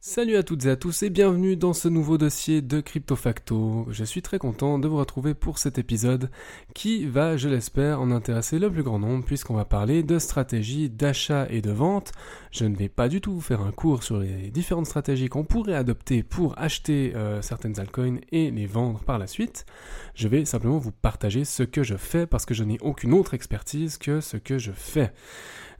Salut 0.00 0.36
à 0.36 0.42
toutes 0.44 0.66
et 0.66 0.70
à 0.70 0.76
tous 0.76 1.02
et 1.02 1.10
bienvenue 1.10 1.56
dans 1.56 1.72
ce 1.72 1.88
nouveau 1.88 2.16
dossier 2.16 2.62
de 2.62 2.80
CryptoFacto. 2.80 3.86
Je 3.90 4.04
suis 4.04 4.22
très 4.22 4.38
content 4.38 4.78
de 4.78 4.86
vous 4.86 4.98
retrouver 4.98 5.34
pour 5.34 5.58
cet 5.58 5.78
épisode 5.78 6.30
qui 6.74 7.06
va, 7.06 7.36
je 7.36 7.48
l'espère, 7.48 8.00
en 8.00 8.12
intéresser 8.12 8.60
le 8.60 8.70
plus 8.70 8.84
grand 8.84 9.00
nombre 9.00 9.24
puisqu'on 9.24 9.54
va 9.54 9.64
parler 9.64 10.04
de 10.04 10.20
stratégie 10.20 10.90
d'achat 10.90 11.48
et 11.50 11.60
de 11.60 11.72
vente. 11.72 12.12
Je 12.52 12.66
ne 12.66 12.76
vais 12.76 12.88
pas 12.88 13.08
du 13.08 13.20
tout 13.20 13.32
vous 13.32 13.40
faire 13.40 13.62
un 13.62 13.72
cours 13.72 14.04
sur 14.04 14.18
les 14.18 14.50
différentes 14.50 14.86
stratégies 14.86 15.28
qu'on 15.28 15.44
pourrait 15.44 15.74
adopter 15.74 16.22
pour 16.22 16.56
acheter 16.56 17.12
euh, 17.16 17.42
certaines 17.42 17.80
altcoins 17.80 18.20
et 18.30 18.52
les 18.52 18.66
vendre 18.66 19.00
par 19.00 19.18
la 19.18 19.26
suite. 19.26 19.66
Je 20.14 20.28
vais 20.28 20.44
simplement 20.44 20.78
vous 20.78 20.92
partager 20.92 21.44
ce 21.44 21.64
que 21.64 21.82
je 21.82 21.96
fais 21.96 22.26
parce 22.26 22.46
que 22.46 22.54
je 22.54 22.62
n'ai 22.62 22.78
aucune 22.80 23.12
autre 23.12 23.34
expertise 23.34 23.98
que 23.98 24.20
ce 24.20 24.36
que 24.36 24.58
je 24.58 24.72
fais. 24.72 25.12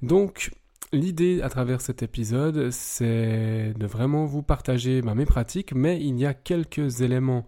Donc, 0.02 0.50
L'idée 0.92 1.42
à 1.42 1.48
travers 1.48 1.80
cet 1.80 2.02
épisode, 2.04 2.70
c'est 2.70 3.74
de 3.76 3.86
vraiment 3.86 4.24
vous 4.24 4.42
partager 4.42 5.02
mes 5.02 5.26
pratiques, 5.26 5.74
mais 5.74 6.00
il 6.00 6.16
y 6.16 6.26
a 6.26 6.32
quelques 6.32 7.00
éléments 7.00 7.46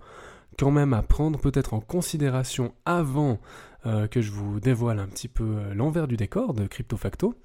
quand 0.59 0.73
même 0.73 0.93
à 0.93 1.03
prendre 1.03 1.39
peut-être 1.39 1.73
en 1.73 1.81
considération 1.81 2.75
avant 2.85 3.39
euh, 3.87 4.09
que 4.09 4.21
je 4.21 4.33
vous 4.33 4.59
dévoile 4.59 4.99
un 4.99 5.07
petit 5.07 5.29
peu 5.29 5.45
euh, 5.45 5.73
l'envers 5.73 6.09
du 6.09 6.17
décor 6.17 6.53
de 6.53 6.67
CryptoFacto. 6.67 7.37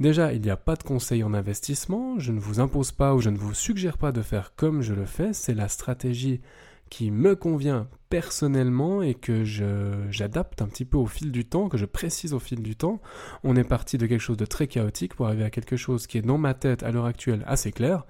Déjà, 0.00 0.32
il 0.32 0.42
n'y 0.42 0.50
a 0.50 0.56
pas 0.56 0.74
de 0.74 0.82
conseil 0.82 1.22
en 1.22 1.32
investissement, 1.32 2.18
je 2.18 2.32
ne 2.32 2.40
vous 2.40 2.58
impose 2.58 2.90
pas 2.90 3.14
ou 3.14 3.20
je 3.20 3.30
ne 3.30 3.38
vous 3.38 3.54
suggère 3.54 3.96
pas 3.96 4.10
de 4.10 4.22
faire 4.22 4.54
comme 4.56 4.82
je 4.82 4.92
le 4.92 5.06
fais, 5.06 5.32
c'est 5.32 5.54
la 5.54 5.68
stratégie 5.68 6.40
qui 6.88 7.10
me 7.10 7.36
convient 7.36 7.88
personnellement 8.08 9.02
et 9.02 9.14
que 9.14 9.44
j'adapte 10.10 10.62
un 10.62 10.66
petit 10.66 10.84
peu 10.84 10.96
au 10.96 11.06
fil 11.06 11.30
du 11.30 11.44
temps, 11.44 11.68
que 11.68 11.76
je 11.76 11.84
précise 11.84 12.32
au 12.32 12.38
fil 12.38 12.62
du 12.62 12.76
temps. 12.76 13.00
On 13.44 13.56
est 13.56 13.64
parti 13.64 13.98
de 13.98 14.06
quelque 14.06 14.20
chose 14.20 14.36
de 14.36 14.46
très 14.46 14.66
chaotique 14.66 15.14
pour 15.14 15.26
arriver 15.26 15.44
à 15.44 15.50
quelque 15.50 15.76
chose 15.76 16.06
qui 16.06 16.18
est 16.18 16.22
dans 16.22 16.38
ma 16.38 16.54
tête 16.54 16.82
à 16.82 16.90
l'heure 16.90 17.06
actuelle 17.06 17.44
assez 17.46 17.72
clair 17.72 18.04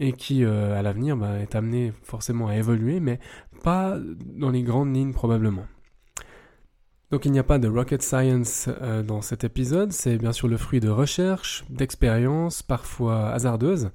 et 0.00 0.12
qui 0.12 0.44
euh, 0.44 0.78
à 0.78 0.82
l'avenir 0.82 1.16
bah, 1.16 1.38
est 1.40 1.54
amené 1.54 1.92
forcément 2.02 2.48
à 2.48 2.56
évoluer, 2.56 3.00
mais 3.00 3.18
pas 3.62 3.98
dans 4.24 4.50
les 4.50 4.62
grandes 4.62 4.94
lignes 4.94 5.12
probablement. 5.12 5.66
Donc 7.10 7.26
il 7.26 7.32
n'y 7.32 7.38
a 7.38 7.44
pas 7.44 7.58
de 7.58 7.68
rocket 7.68 8.02
science 8.02 8.70
euh, 8.80 9.02
dans 9.02 9.20
cet 9.20 9.44
épisode, 9.44 9.92
c'est 9.92 10.16
bien 10.16 10.32
sûr 10.32 10.48
le 10.48 10.56
fruit 10.56 10.80
de 10.80 10.88
recherches, 10.88 11.62
d'expériences 11.68 12.62
parfois 12.62 13.28
hasardeuses 13.28 13.90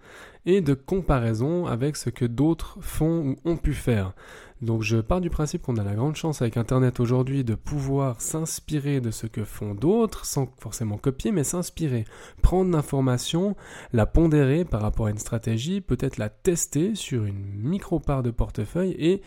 et 0.47 0.61
de 0.61 0.73
comparaison 0.73 1.67
avec 1.67 1.97
ce 1.97 2.09
que 2.09 2.25
d'autres 2.25 2.79
font 2.81 3.35
ou 3.45 3.49
ont 3.49 3.57
pu 3.57 3.73
faire. 3.73 4.13
Donc 4.61 4.81
je 4.81 4.97
pars 4.97 5.21
du 5.21 5.29
principe 5.29 5.61
qu'on 5.61 5.77
a 5.77 5.83
la 5.83 5.93
grande 5.93 6.15
chance 6.15 6.41
avec 6.41 6.57
Internet 6.57 6.99
aujourd'hui 6.99 7.43
de 7.43 7.53
pouvoir 7.53 8.21
s'inspirer 8.21 9.01
de 9.01 9.11
ce 9.11 9.27
que 9.27 9.43
font 9.43 9.75
d'autres, 9.75 10.25
sans 10.25 10.49
forcément 10.57 10.97
copier, 10.97 11.31
mais 11.31 11.43
s'inspirer, 11.43 12.05
prendre 12.41 12.71
l'information, 12.71 13.55
la 13.93 14.07
pondérer 14.07 14.65
par 14.65 14.81
rapport 14.81 15.07
à 15.07 15.11
une 15.11 15.19
stratégie, 15.19 15.79
peut-être 15.79 16.17
la 16.17 16.29
tester 16.29 16.95
sur 16.95 17.25
une 17.25 17.43
micro-part 17.61 18.23
de 18.23 18.31
portefeuille 18.31 18.95
et 18.97 19.21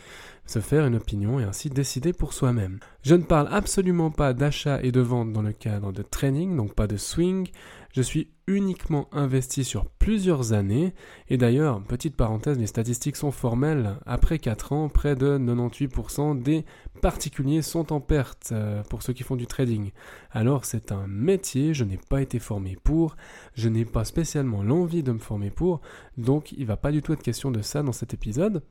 se 0.47 0.59
faire 0.59 0.85
une 0.85 0.97
opinion 0.97 1.39
et 1.39 1.45
ainsi 1.45 1.71
décider 1.71 2.13
pour 2.13 2.33
soi-même. 2.33 2.81
Je 3.03 3.15
ne 3.15 3.23
parle 3.23 3.49
absolument 3.53 4.11
pas 4.11 4.33
d'achat 4.33 4.81
et 4.83 4.91
de 4.91 5.01
vente 5.01 5.33
dans 5.33 5.43
le 5.43 5.53
cadre 5.53 5.93
de 5.93 6.03
training, 6.03 6.57
donc 6.57 6.75
pas 6.75 6.89
de 6.89 6.97
swing, 6.97 7.49
je 7.93 8.03
suis 8.03 8.31
uniquement 8.47 9.09
investi 9.13 9.65
sur 9.65 9.87
plusieurs 9.87 10.53
années. 10.53 10.95
Et 11.29 11.37
d'ailleurs, 11.37 11.83
petite 11.83 12.17
parenthèse, 12.17 12.59
les 12.59 12.67
statistiques 12.67 13.17
sont 13.17 13.31
formelles. 13.31 13.97
Après 14.07 14.39
4 14.39 14.73
ans, 14.73 14.89
près 14.89 15.17
de 15.17 15.39
98% 15.39 16.41
des 16.43 16.65
particuliers 17.01 17.63
sont 17.63 17.93
en 17.93 18.01
perte 18.01 18.51
euh, 18.53 18.83
pour 18.85 19.03
ceux 19.03 19.13
qui 19.13 19.23
font 19.23 19.37
du 19.37 19.47
trading. 19.47 19.91
Alors 20.31 20.65
c'est 20.65 20.93
un 20.93 21.07
métier, 21.07 21.75
je 21.75 21.85
n'ai 21.85 21.99
pas 22.09 22.21
été 22.23 22.39
formé 22.39 22.77
pour, 22.83 23.17
je 23.55 23.69
n'ai 23.69 23.85
pas 23.85 24.05
spécialement 24.05 24.63
l'envie 24.63 25.03
de 25.03 25.13
me 25.13 25.19
former 25.19 25.51
pour, 25.51 25.81
donc 26.19 26.53
il 26.53 26.67
va 26.67 26.77
pas 26.77 26.93
du 26.93 27.03
tout 27.03 27.13
être 27.13 27.23
question 27.23 27.51
de 27.51 27.63
ça 27.63 27.83
dans 27.83 27.93
cet 27.93 28.15
épisode. 28.15 28.63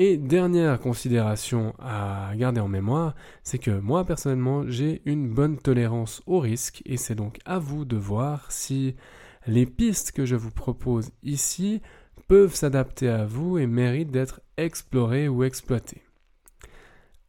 Et 0.00 0.16
dernière 0.16 0.78
considération 0.78 1.74
à 1.80 2.30
garder 2.36 2.60
en 2.60 2.68
mémoire, 2.68 3.16
c'est 3.42 3.58
que 3.58 3.72
moi 3.72 4.04
personnellement 4.04 4.62
j'ai 4.68 5.02
une 5.06 5.28
bonne 5.28 5.58
tolérance 5.58 6.22
au 6.26 6.38
risque 6.38 6.82
et 6.86 6.96
c'est 6.96 7.16
donc 7.16 7.40
à 7.44 7.58
vous 7.58 7.84
de 7.84 7.96
voir 7.96 8.52
si 8.52 8.94
les 9.48 9.66
pistes 9.66 10.12
que 10.12 10.24
je 10.24 10.36
vous 10.36 10.52
propose 10.52 11.10
ici 11.24 11.82
peuvent 12.28 12.54
s'adapter 12.54 13.08
à 13.08 13.24
vous 13.24 13.58
et 13.58 13.66
méritent 13.66 14.12
d'être 14.12 14.40
explorées 14.56 15.26
ou 15.26 15.42
exploitées. 15.42 16.04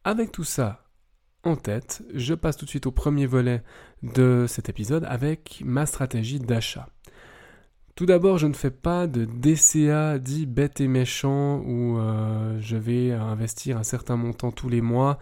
Avec 0.04 0.32
tout 0.32 0.44
ça 0.44 0.86
en 1.44 1.56
tête, 1.56 2.04
je 2.14 2.36
passe 2.36 2.56
tout 2.56 2.66
de 2.66 2.70
suite 2.70 2.86
au 2.86 2.92
premier 2.92 3.26
volet 3.26 3.64
de 4.04 4.46
cet 4.48 4.70
épisode 4.70 5.06
avec 5.06 5.64
ma 5.66 5.88
stratégie 5.88 6.40
d'achat. 6.40 6.88
Tout 8.00 8.06
d'abord, 8.06 8.38
je 8.38 8.48
ne 8.48 8.54
fais 8.54 8.72
pas 8.72 9.08
de 9.08 9.26
DCA 9.26 10.20
dit 10.20 10.46
bête 10.46 10.80
et 10.80 10.88
méchant 10.88 11.58
où 11.66 11.98
euh, 11.98 12.58
je 12.62 12.78
vais 12.78 13.12
investir 13.12 13.78
un 13.78 13.84
certain 13.84 14.16
montant 14.16 14.52
tous 14.52 14.70
les 14.70 14.80
mois 14.80 15.20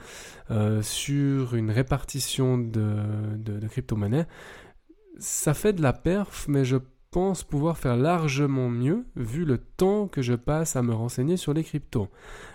euh, 0.51 0.83
sur 0.83 1.55
une 1.55 1.71
répartition 1.71 2.59
de, 2.59 2.93
de, 3.35 3.57
de 3.57 3.67
crypto-monnaies. 3.67 4.27
Ça 5.17 5.55
fait 5.55 5.73
de 5.73 5.81
la 5.81 5.91
perf, 5.91 6.45
mais 6.47 6.65
je 6.65 6.77
pense 7.09 7.43
pouvoir 7.43 7.79
faire 7.79 7.97
largement 7.97 8.69
mieux 8.69 9.05
vu 9.15 9.44
le 9.44 9.57
temps 9.57 10.07
que 10.07 10.21
je 10.21 10.35
passe 10.35 10.75
à 10.75 10.83
me 10.83 10.94
renseigner 10.94 11.35
sur 11.35 11.53
les 11.53 11.63
cryptos. 11.63 12.09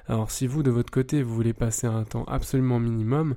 Alors 0.06 0.30
si 0.30 0.46
vous 0.46 0.62
de 0.62 0.70
votre 0.70 0.92
côté 0.92 1.24
vous 1.24 1.34
voulez 1.34 1.52
passer 1.52 1.88
un 1.88 2.04
temps 2.04 2.24
absolument 2.26 2.78
minimum, 2.78 3.34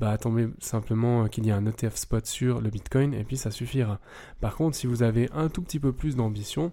bah 0.00 0.10
attendez 0.10 0.48
simplement 0.60 1.26
qu'il 1.28 1.46
y 1.46 1.48
ait 1.48 1.52
un 1.52 1.66
ETF 1.66 1.96
spot 1.96 2.26
sur 2.26 2.60
le 2.60 2.70
Bitcoin 2.70 3.14
et 3.14 3.24
puis 3.24 3.36
ça 3.36 3.50
suffira. 3.50 4.00
Par 4.40 4.56
contre, 4.56 4.76
si 4.76 4.86
vous 4.86 5.02
avez 5.02 5.28
un 5.32 5.48
tout 5.48 5.62
petit 5.62 5.80
peu 5.80 5.92
plus 5.92 6.16
d'ambition, 6.16 6.72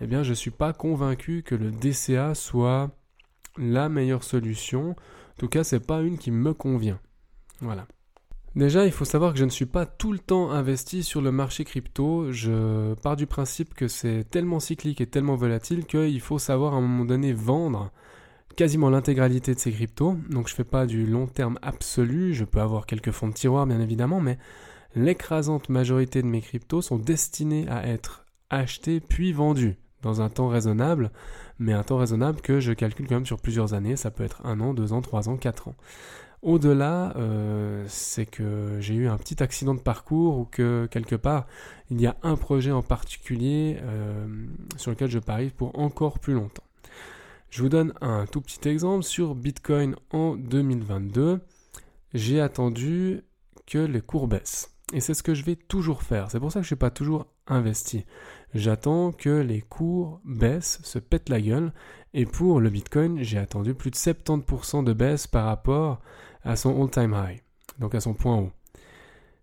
eh 0.00 0.06
bien 0.06 0.22
je 0.22 0.30
ne 0.30 0.34
suis 0.34 0.50
pas 0.50 0.72
convaincu 0.72 1.42
que 1.42 1.54
le 1.54 1.70
DCA 1.70 2.34
soit 2.34 2.90
la 3.58 3.88
meilleure 3.88 4.24
solution. 4.24 4.90
En 4.90 5.38
tout 5.38 5.48
cas, 5.48 5.64
c'est 5.64 5.86
pas 5.86 6.00
une 6.00 6.18
qui 6.18 6.30
me 6.30 6.54
convient. 6.54 7.00
Voilà. 7.60 7.86
Déjà, 8.54 8.84
il 8.84 8.92
faut 8.92 9.06
savoir 9.06 9.32
que 9.32 9.38
je 9.38 9.46
ne 9.46 9.50
suis 9.50 9.66
pas 9.66 9.86
tout 9.86 10.12
le 10.12 10.18
temps 10.18 10.50
investi 10.50 11.02
sur 11.02 11.22
le 11.22 11.32
marché 11.32 11.64
crypto. 11.64 12.32
Je 12.32 12.92
pars 12.94 13.16
du 13.16 13.26
principe 13.26 13.72
que 13.72 13.88
c'est 13.88 14.24
tellement 14.30 14.60
cyclique 14.60 15.00
et 15.00 15.06
tellement 15.06 15.36
volatile 15.36 15.86
qu'il 15.86 16.20
faut 16.20 16.38
savoir 16.38 16.74
à 16.74 16.76
un 16.76 16.82
moment 16.82 17.06
donné 17.06 17.32
vendre 17.32 17.90
quasiment 18.56 18.90
l'intégralité 18.90 19.54
de 19.54 19.58
ces 19.58 19.72
cryptos. 19.72 20.16
Donc 20.30 20.48
je 20.48 20.54
fais 20.54 20.64
pas 20.64 20.86
du 20.86 21.06
long 21.06 21.26
terme 21.26 21.58
absolu, 21.62 22.34
je 22.34 22.44
peux 22.44 22.60
avoir 22.60 22.86
quelques 22.86 23.10
fonds 23.10 23.28
de 23.28 23.34
tiroir 23.34 23.66
bien 23.66 23.80
évidemment, 23.80 24.20
mais 24.20 24.38
l'écrasante 24.94 25.68
majorité 25.68 26.22
de 26.22 26.26
mes 26.26 26.40
cryptos 26.40 26.82
sont 26.82 26.98
destinés 26.98 27.66
à 27.68 27.86
être 27.86 28.24
achetés 28.50 29.00
puis 29.00 29.32
vendus 29.32 29.76
dans 30.02 30.20
un 30.20 30.28
temps 30.28 30.48
raisonnable, 30.48 31.10
mais 31.58 31.72
un 31.72 31.82
temps 31.82 31.96
raisonnable 31.96 32.40
que 32.40 32.60
je 32.60 32.72
calcule 32.72 33.06
quand 33.06 33.14
même 33.14 33.26
sur 33.26 33.40
plusieurs 33.40 33.72
années, 33.72 33.96
ça 33.96 34.10
peut 34.10 34.24
être 34.24 34.44
un 34.44 34.60
an, 34.60 34.74
deux 34.74 34.92
ans, 34.92 35.00
trois 35.00 35.28
ans, 35.28 35.36
quatre 35.36 35.68
ans. 35.68 35.76
Au-delà, 36.42 37.14
euh, 37.16 37.84
c'est 37.86 38.26
que 38.26 38.78
j'ai 38.80 38.94
eu 38.94 39.06
un 39.06 39.16
petit 39.16 39.40
accident 39.44 39.74
de 39.74 39.80
parcours 39.80 40.38
ou 40.38 40.44
que 40.44 40.88
quelque 40.90 41.14
part, 41.14 41.46
il 41.88 42.00
y 42.00 42.06
a 42.08 42.16
un 42.24 42.34
projet 42.34 42.72
en 42.72 42.82
particulier 42.82 43.78
euh, 43.80 44.26
sur 44.76 44.90
lequel 44.90 45.08
je 45.08 45.20
parie 45.20 45.50
pour 45.50 45.78
encore 45.78 46.18
plus 46.18 46.34
longtemps. 46.34 46.64
Je 47.52 47.60
vous 47.60 47.68
donne 47.68 47.92
un 48.00 48.24
tout 48.24 48.40
petit 48.40 48.66
exemple. 48.66 49.04
Sur 49.04 49.34
Bitcoin 49.34 49.94
en 50.10 50.36
2022, 50.36 51.40
j'ai 52.14 52.40
attendu 52.40 53.24
que 53.66 53.76
les 53.76 54.00
cours 54.00 54.26
baissent. 54.26 54.74
Et 54.94 55.00
c'est 55.00 55.12
ce 55.12 55.22
que 55.22 55.34
je 55.34 55.44
vais 55.44 55.56
toujours 55.56 56.02
faire. 56.02 56.30
C'est 56.30 56.40
pour 56.40 56.50
ça 56.50 56.62
que 56.62 56.66
je 56.66 56.74
n'ai 56.74 56.78
pas 56.78 56.90
toujours 56.90 57.26
investi. 57.46 58.06
J'attends 58.54 59.12
que 59.12 59.28
les 59.28 59.60
cours 59.60 60.22
baissent, 60.24 60.80
se 60.82 60.98
pètent 60.98 61.28
la 61.28 61.42
gueule. 61.42 61.74
Et 62.14 62.24
pour 62.24 62.58
le 62.58 62.70
Bitcoin, 62.70 63.22
j'ai 63.22 63.36
attendu 63.36 63.74
plus 63.74 63.90
de 63.90 63.96
70% 63.96 64.82
de 64.82 64.94
baisse 64.94 65.26
par 65.26 65.44
rapport 65.44 66.00
à 66.44 66.56
son 66.56 66.82
all-time 66.82 67.14
high, 67.14 67.42
donc 67.78 67.94
à 67.94 68.00
son 68.00 68.14
point 68.14 68.38
haut. 68.38 68.52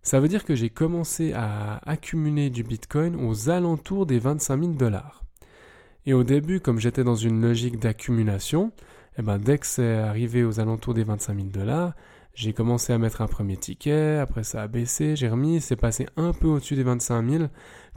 Ça 0.01 0.19
veut 0.19 0.29
dire 0.29 0.45
que 0.45 0.55
j'ai 0.55 0.71
commencé 0.71 1.33
à 1.33 1.77
accumuler 1.87 2.49
du 2.49 2.63
Bitcoin 2.63 3.15
aux 3.23 3.51
alentours 3.51 4.07
des 4.07 4.17
25 4.17 4.59
000 4.59 4.73
dollars. 4.73 5.28
Et 6.05 6.13
au 6.13 6.23
début, 6.23 6.59
comme 6.59 6.79
j'étais 6.79 7.03
dans 7.03 7.15
une 7.15 7.41
logique 7.41 7.79
d'accumulation, 7.79 8.71
eh 9.17 9.21
ben, 9.21 9.37
dès 9.37 9.57
que 9.57 9.65
c'est 9.65 9.97
arrivé 9.97 10.43
aux 10.43 10.59
alentours 10.59 10.93
des 10.93 11.03
25 11.03 11.35
000 11.35 11.47
dollars, 11.49 11.93
j'ai 12.33 12.53
commencé 12.53 12.93
à 12.93 12.97
mettre 12.97 13.21
un 13.21 13.27
premier 13.27 13.57
ticket, 13.57 14.17
après 14.17 14.43
ça 14.43 14.61
a 14.61 14.67
baissé, 14.67 15.15
j'ai 15.15 15.27
remis, 15.27 15.59
c'est 15.59 15.75
passé 15.75 16.07
un 16.15 16.31
peu 16.31 16.47
au-dessus 16.47 16.75
des 16.75 16.83
25 16.83 17.29
000. 17.29 17.43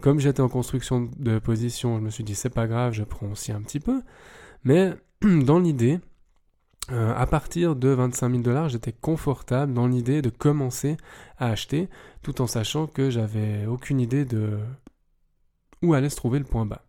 Comme 0.00 0.18
j'étais 0.18 0.40
en 0.40 0.48
construction 0.48 1.08
de 1.16 1.38
position, 1.38 1.98
je 1.98 2.02
me 2.02 2.10
suis 2.10 2.24
dit 2.24 2.34
c'est 2.34 2.50
pas 2.50 2.66
grave, 2.66 2.92
je 2.92 3.04
prends 3.04 3.28
aussi 3.28 3.52
un 3.52 3.62
petit 3.62 3.78
peu. 3.78 4.02
Mais 4.64 4.94
dans 5.22 5.60
l'idée, 5.60 6.00
euh, 6.90 7.14
à 7.14 7.26
partir 7.26 7.76
de 7.76 7.88
25 7.90 8.30
000 8.30 8.42
dollars, 8.42 8.68
j'étais 8.68 8.92
confortable 8.92 9.72
dans 9.72 9.86
l'idée 9.86 10.22
de 10.22 10.30
commencer 10.30 10.96
à 11.38 11.50
acheter, 11.50 11.88
tout 12.22 12.40
en 12.40 12.48
sachant 12.48 12.88
que 12.88 13.10
j'avais 13.10 13.66
aucune 13.66 14.00
idée 14.00 14.24
de 14.24 14.58
où 15.82 15.94
allait 15.94 16.10
se 16.10 16.16
trouver 16.16 16.40
le 16.40 16.44
point 16.44 16.66
bas. 16.66 16.84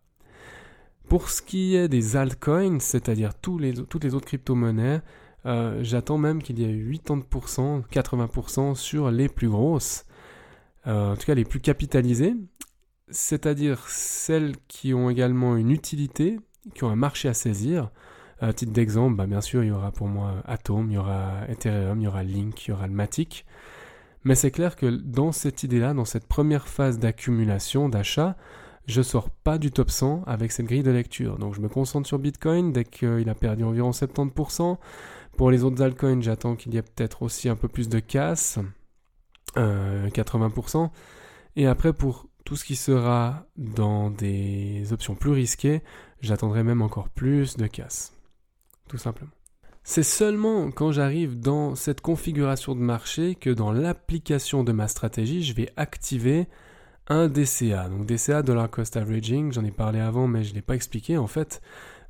Pour 1.14 1.30
ce 1.30 1.42
qui 1.42 1.76
est 1.76 1.86
des 1.86 2.16
altcoins, 2.16 2.80
c'est-à-dire 2.80 3.34
toutes 3.34 3.60
les 3.62 4.14
autres 4.14 4.26
crypto-monnaies, 4.26 5.00
euh, 5.46 5.78
j'attends 5.80 6.18
même 6.18 6.42
qu'il 6.42 6.58
y 6.58 6.64
ait 6.64 6.74
80%, 6.74 7.84
80% 7.88 8.74
sur 8.74 9.12
les 9.12 9.28
plus 9.28 9.48
grosses, 9.48 10.06
euh, 10.88 11.12
en 11.12 11.16
tout 11.16 11.24
cas 11.24 11.36
les 11.36 11.44
plus 11.44 11.60
capitalisées, 11.60 12.34
c'est-à-dire 13.10 13.86
celles 13.86 14.56
qui 14.66 14.92
ont 14.92 15.08
également 15.08 15.56
une 15.56 15.70
utilité, 15.70 16.40
qui 16.74 16.82
ont 16.82 16.90
un 16.90 16.96
marché 16.96 17.28
à 17.28 17.34
saisir. 17.34 17.92
À 18.40 18.52
titre 18.52 18.72
d'exemple, 18.72 19.14
bah, 19.14 19.26
bien 19.26 19.40
sûr, 19.40 19.62
il 19.62 19.68
y 19.68 19.70
aura 19.70 19.92
pour 19.92 20.08
moi 20.08 20.42
Atom, 20.46 20.90
il 20.90 20.94
y 20.94 20.98
aura 20.98 21.48
Ethereum, 21.48 22.00
il 22.00 22.02
y 22.02 22.08
aura 22.08 22.24
Link, 22.24 22.66
il 22.66 22.70
y 22.70 22.72
aura 22.72 22.88
le 22.88 22.92
Matic. 22.92 23.46
Mais 24.24 24.34
c'est 24.34 24.50
clair 24.50 24.74
que 24.74 24.86
dans 24.86 25.30
cette 25.30 25.62
idée-là, 25.62 25.94
dans 25.94 26.06
cette 26.06 26.26
première 26.26 26.66
phase 26.66 26.98
d'accumulation, 26.98 27.88
d'achat, 27.88 28.36
je 28.86 29.02
sors 29.02 29.30
pas 29.30 29.58
du 29.58 29.70
top 29.70 29.90
100 29.90 30.24
avec 30.26 30.52
cette 30.52 30.66
grille 30.66 30.82
de 30.82 30.90
lecture. 30.90 31.38
Donc 31.38 31.54
je 31.54 31.60
me 31.60 31.68
concentre 31.68 32.06
sur 32.06 32.18
Bitcoin 32.18 32.72
dès 32.72 32.84
qu'il 32.84 33.28
a 33.28 33.34
perdu 33.34 33.64
environ 33.64 33.90
70%. 33.90 34.78
Pour 35.36 35.50
les 35.50 35.64
autres 35.64 35.82
altcoins, 35.82 36.20
j'attends 36.20 36.54
qu'il 36.54 36.74
y 36.74 36.76
ait 36.76 36.82
peut-être 36.82 37.22
aussi 37.22 37.48
un 37.48 37.56
peu 37.56 37.68
plus 37.68 37.88
de 37.88 37.98
casse, 37.98 38.58
80%. 39.56 40.84
Euh, 40.84 40.88
Et 41.56 41.66
après, 41.66 41.92
pour 41.92 42.26
tout 42.44 42.56
ce 42.56 42.64
qui 42.64 42.76
sera 42.76 43.46
dans 43.56 44.10
des 44.10 44.92
options 44.92 45.14
plus 45.14 45.32
risquées, 45.32 45.82
j'attendrai 46.20 46.62
même 46.62 46.82
encore 46.82 47.08
plus 47.08 47.56
de 47.56 47.66
casse. 47.66 48.12
Tout 48.88 48.98
simplement. 48.98 49.30
C'est 49.82 50.02
seulement 50.02 50.70
quand 50.70 50.92
j'arrive 50.92 51.38
dans 51.38 51.74
cette 51.74 52.00
configuration 52.00 52.74
de 52.74 52.80
marché 52.80 53.34
que 53.34 53.50
dans 53.50 53.72
l'application 53.72 54.64
de 54.64 54.72
ma 54.72 54.88
stratégie, 54.88 55.42
je 55.42 55.54
vais 55.54 55.70
activer 55.76 56.48
un 57.08 57.28
DCA. 57.28 57.88
Donc 57.88 58.06
DCA, 58.06 58.42
Dollar 58.42 58.70
Cost 58.70 58.96
Averaging, 58.96 59.52
j'en 59.52 59.64
ai 59.64 59.70
parlé 59.70 60.00
avant 60.00 60.26
mais 60.26 60.44
je 60.44 60.50
ne 60.50 60.56
l'ai 60.56 60.62
pas 60.62 60.74
expliqué 60.74 61.16
en 61.18 61.26
fait. 61.26 61.60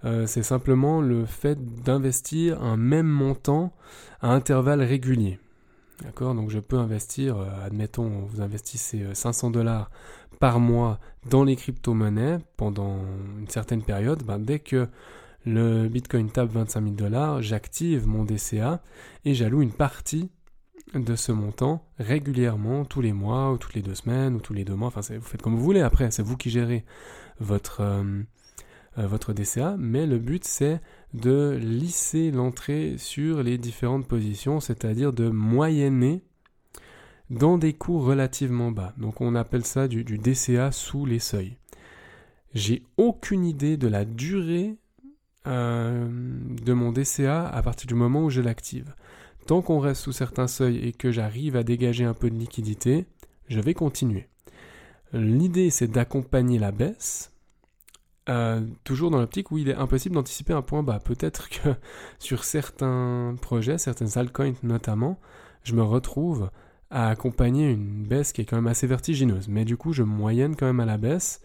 Euh, 0.05 0.26
c'est 0.26 0.43
simplement 0.43 1.00
le 1.00 1.25
fait 1.25 1.82
d'investir 1.82 2.62
un 2.62 2.76
même 2.76 3.06
montant 3.06 3.73
à 4.20 4.32
intervalles 4.32 4.82
réguliers. 4.82 5.38
D'accord? 6.02 6.35
Donc 6.35 6.50
je 6.50 6.58
peux 6.58 6.79
investir, 6.79 7.38
euh, 7.38 7.46
admettons, 7.64 8.26
vous 8.26 8.41
investissez 8.41 9.05
500 9.14 9.49
euh, 9.49 9.52
dollars 9.52 9.91
par 10.41 10.61
mois 10.61 10.99
dans 11.31 11.44
les 11.44 11.56
crypto-monnaies 11.56 12.38
pendant 12.56 12.99
une 13.38 13.49
certaine 13.49 13.82
période. 13.82 14.23
Ben, 14.25 14.38
dès 14.38 14.58
que 14.58 14.88
le 15.46 15.88
Bitcoin 15.88 16.31
tape 16.31 16.50
25 16.50 16.82
000 16.82 16.94
dollars, 16.94 17.41
j'active 17.43 18.06
mon 18.06 18.25
DCA 18.25 18.82
et 19.25 19.35
j'alloue 19.35 19.62
une 19.62 19.73
partie 19.73 20.31
de 20.93 21.17
ce 21.17 21.33
montant 21.33 21.85
régulièrement, 21.99 22.85
tous 22.85 23.01
les 23.01 23.13
mois, 23.13 23.53
ou 23.53 23.59
toutes 23.59 23.75
les 23.75 23.83
deux 23.83 23.95
semaines, 23.95 24.35
ou 24.35 24.41
tous 24.41 24.53
les 24.53 24.65
deux 24.65 24.75
mois. 24.75 24.89
Enfin, 24.89 25.01
vous 25.17 25.25
faites 25.25 25.43
comme 25.43 25.57
vous 25.57 25.63
voulez 25.63 25.81
après, 25.81 26.11
c'est 26.11 26.23
vous 26.23 26.37
qui 26.37 26.51
gérez 26.51 26.85
votre, 27.41 27.81
euh, 27.81 28.23
votre 28.97 29.33
DCA, 29.33 29.77
mais 29.79 30.07
le 30.07 30.19
but 30.19 30.45
c'est 30.45 30.81
de 31.15 31.59
lisser 31.61 32.31
l'entrée 32.31 32.97
sur 32.99 33.43
les 33.43 33.59
différentes 33.59 34.07
positions, 34.07 34.61
c'est-à-dire 34.61 35.13
de 35.13 35.29
moyenner 35.29 36.23
dans 37.31 37.59
des 37.59 37.73
cours 37.73 38.05
relativement 38.05 38.71
bas. 38.71 38.93
Donc 38.99 39.21
on 39.21 39.35
appelle 39.35 39.65
ça 39.65 39.89
du, 39.89 40.05
DCA 40.05 40.73
sous 40.73 41.07
les 41.07 41.19
seuils. 41.19 41.57
J'ai 42.55 42.85
aucune 42.97 43.45
idée 43.45 43.77
de 43.77 43.89
la 43.89 44.05
durée 44.05 44.77
euh, 45.47 46.07
de 46.09 46.73
mon 46.73 46.93
DCA 46.93 47.47
à 47.49 47.63
partir 47.63 47.87
du 47.87 47.95
moment 47.95 48.25
où 48.25 48.31
je 48.31 48.41
l'active. 48.41 48.95
Tant 49.46 49.62
qu'on 49.62 49.79
reste 49.79 50.02
sous 50.02 50.12
certains 50.12 50.46
seuils 50.46 50.79
et 50.79 50.93
que 50.93 51.11
j'arrive 51.11 51.56
à 51.56 51.62
dégager 51.62 52.05
un 52.05 52.14
peu 52.14 52.31
de 52.31 52.37
liquidité, 52.37 53.06
je 53.49 53.61
vais 53.61 53.75
continuer. 53.75 54.29
L'idée 55.12 55.70
c'est 55.70 55.88
d'accompagner 55.88 56.58
la 56.58 56.73
baisse 56.73 57.31
euh, 58.31 58.62
toujours 58.85 59.11
dans 59.11 59.19
l'optique 59.19 59.50
où 59.50 59.58
il 59.58 59.69
est 59.69 59.75
impossible 59.75 60.14
d'anticiper 60.14 60.55
un 60.55 60.62
point 60.62 60.82
bas. 60.82 60.99
Peut-être 60.99 61.49
que 61.49 61.75
sur 62.19 62.44
certains 62.44 63.37
projets, 63.41 63.79
certains 63.79 64.17
altcoins 64.17 64.55
notamment, 64.62 65.19
je 65.62 65.75
me 65.75 65.82
retrouve 65.82 66.50
à 66.91 67.08
accompagner 67.08 67.70
une 67.70 68.05
baisse 68.05 68.32
qui 68.32 68.41
est 68.41 68.44
quand 68.44 68.56
même 68.56 68.67
assez 68.67 68.87
vertigineuse. 68.87 69.49
Mais 69.49 69.64
du 69.64 69.76
coup, 69.76 69.93
je 69.93 70.02
moyenne 70.02 70.56
quand 70.56 70.67
même 70.67 70.81
à 70.81 70.87
la 70.87 70.96
baisse. 70.96 71.43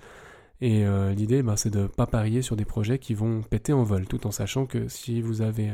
Et 0.62 0.86
euh, 0.86 1.14
l'idée, 1.14 1.42
ben, 1.42 1.56
c'est 1.56 1.70
de 1.70 1.82
ne 1.82 1.88
pas 1.88 2.06
parier 2.06 2.42
sur 2.42 2.56
des 2.56 2.66
projets 2.66 3.00
qui 3.00 3.14
vont 3.14 3.42
péter 3.42 3.74
en 3.74 3.84
vol, 3.84 4.06
tout 4.08 4.28
en 4.28 4.32
sachant 4.32 4.66
que 4.66 4.88
si 4.88 5.22
vous 5.22 5.42
avez 5.42 5.72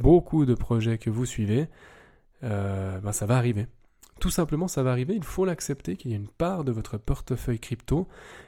beaucoup 0.00 0.46
de 0.46 0.54
projets 0.54 0.98
que 0.98 1.10
vous 1.10 1.26
suivez, 1.26 1.68
euh, 2.44 2.98
ben, 3.00 3.12
ça 3.12 3.26
va 3.26 3.36
arriver. 3.36 3.66
Tout 4.20 4.30
simplement, 4.30 4.68
ça 4.68 4.82
va 4.82 4.92
arriver, 4.92 5.14
il 5.14 5.24
faut 5.24 5.44
l'accepter 5.44 5.96
qu'il 5.96 6.12
y 6.12 6.14
a 6.14 6.16
une 6.16 6.28
part 6.28 6.64
de 6.64 6.70
votre 6.70 6.96
portefeuille 6.96 7.58
crypto 7.58 8.06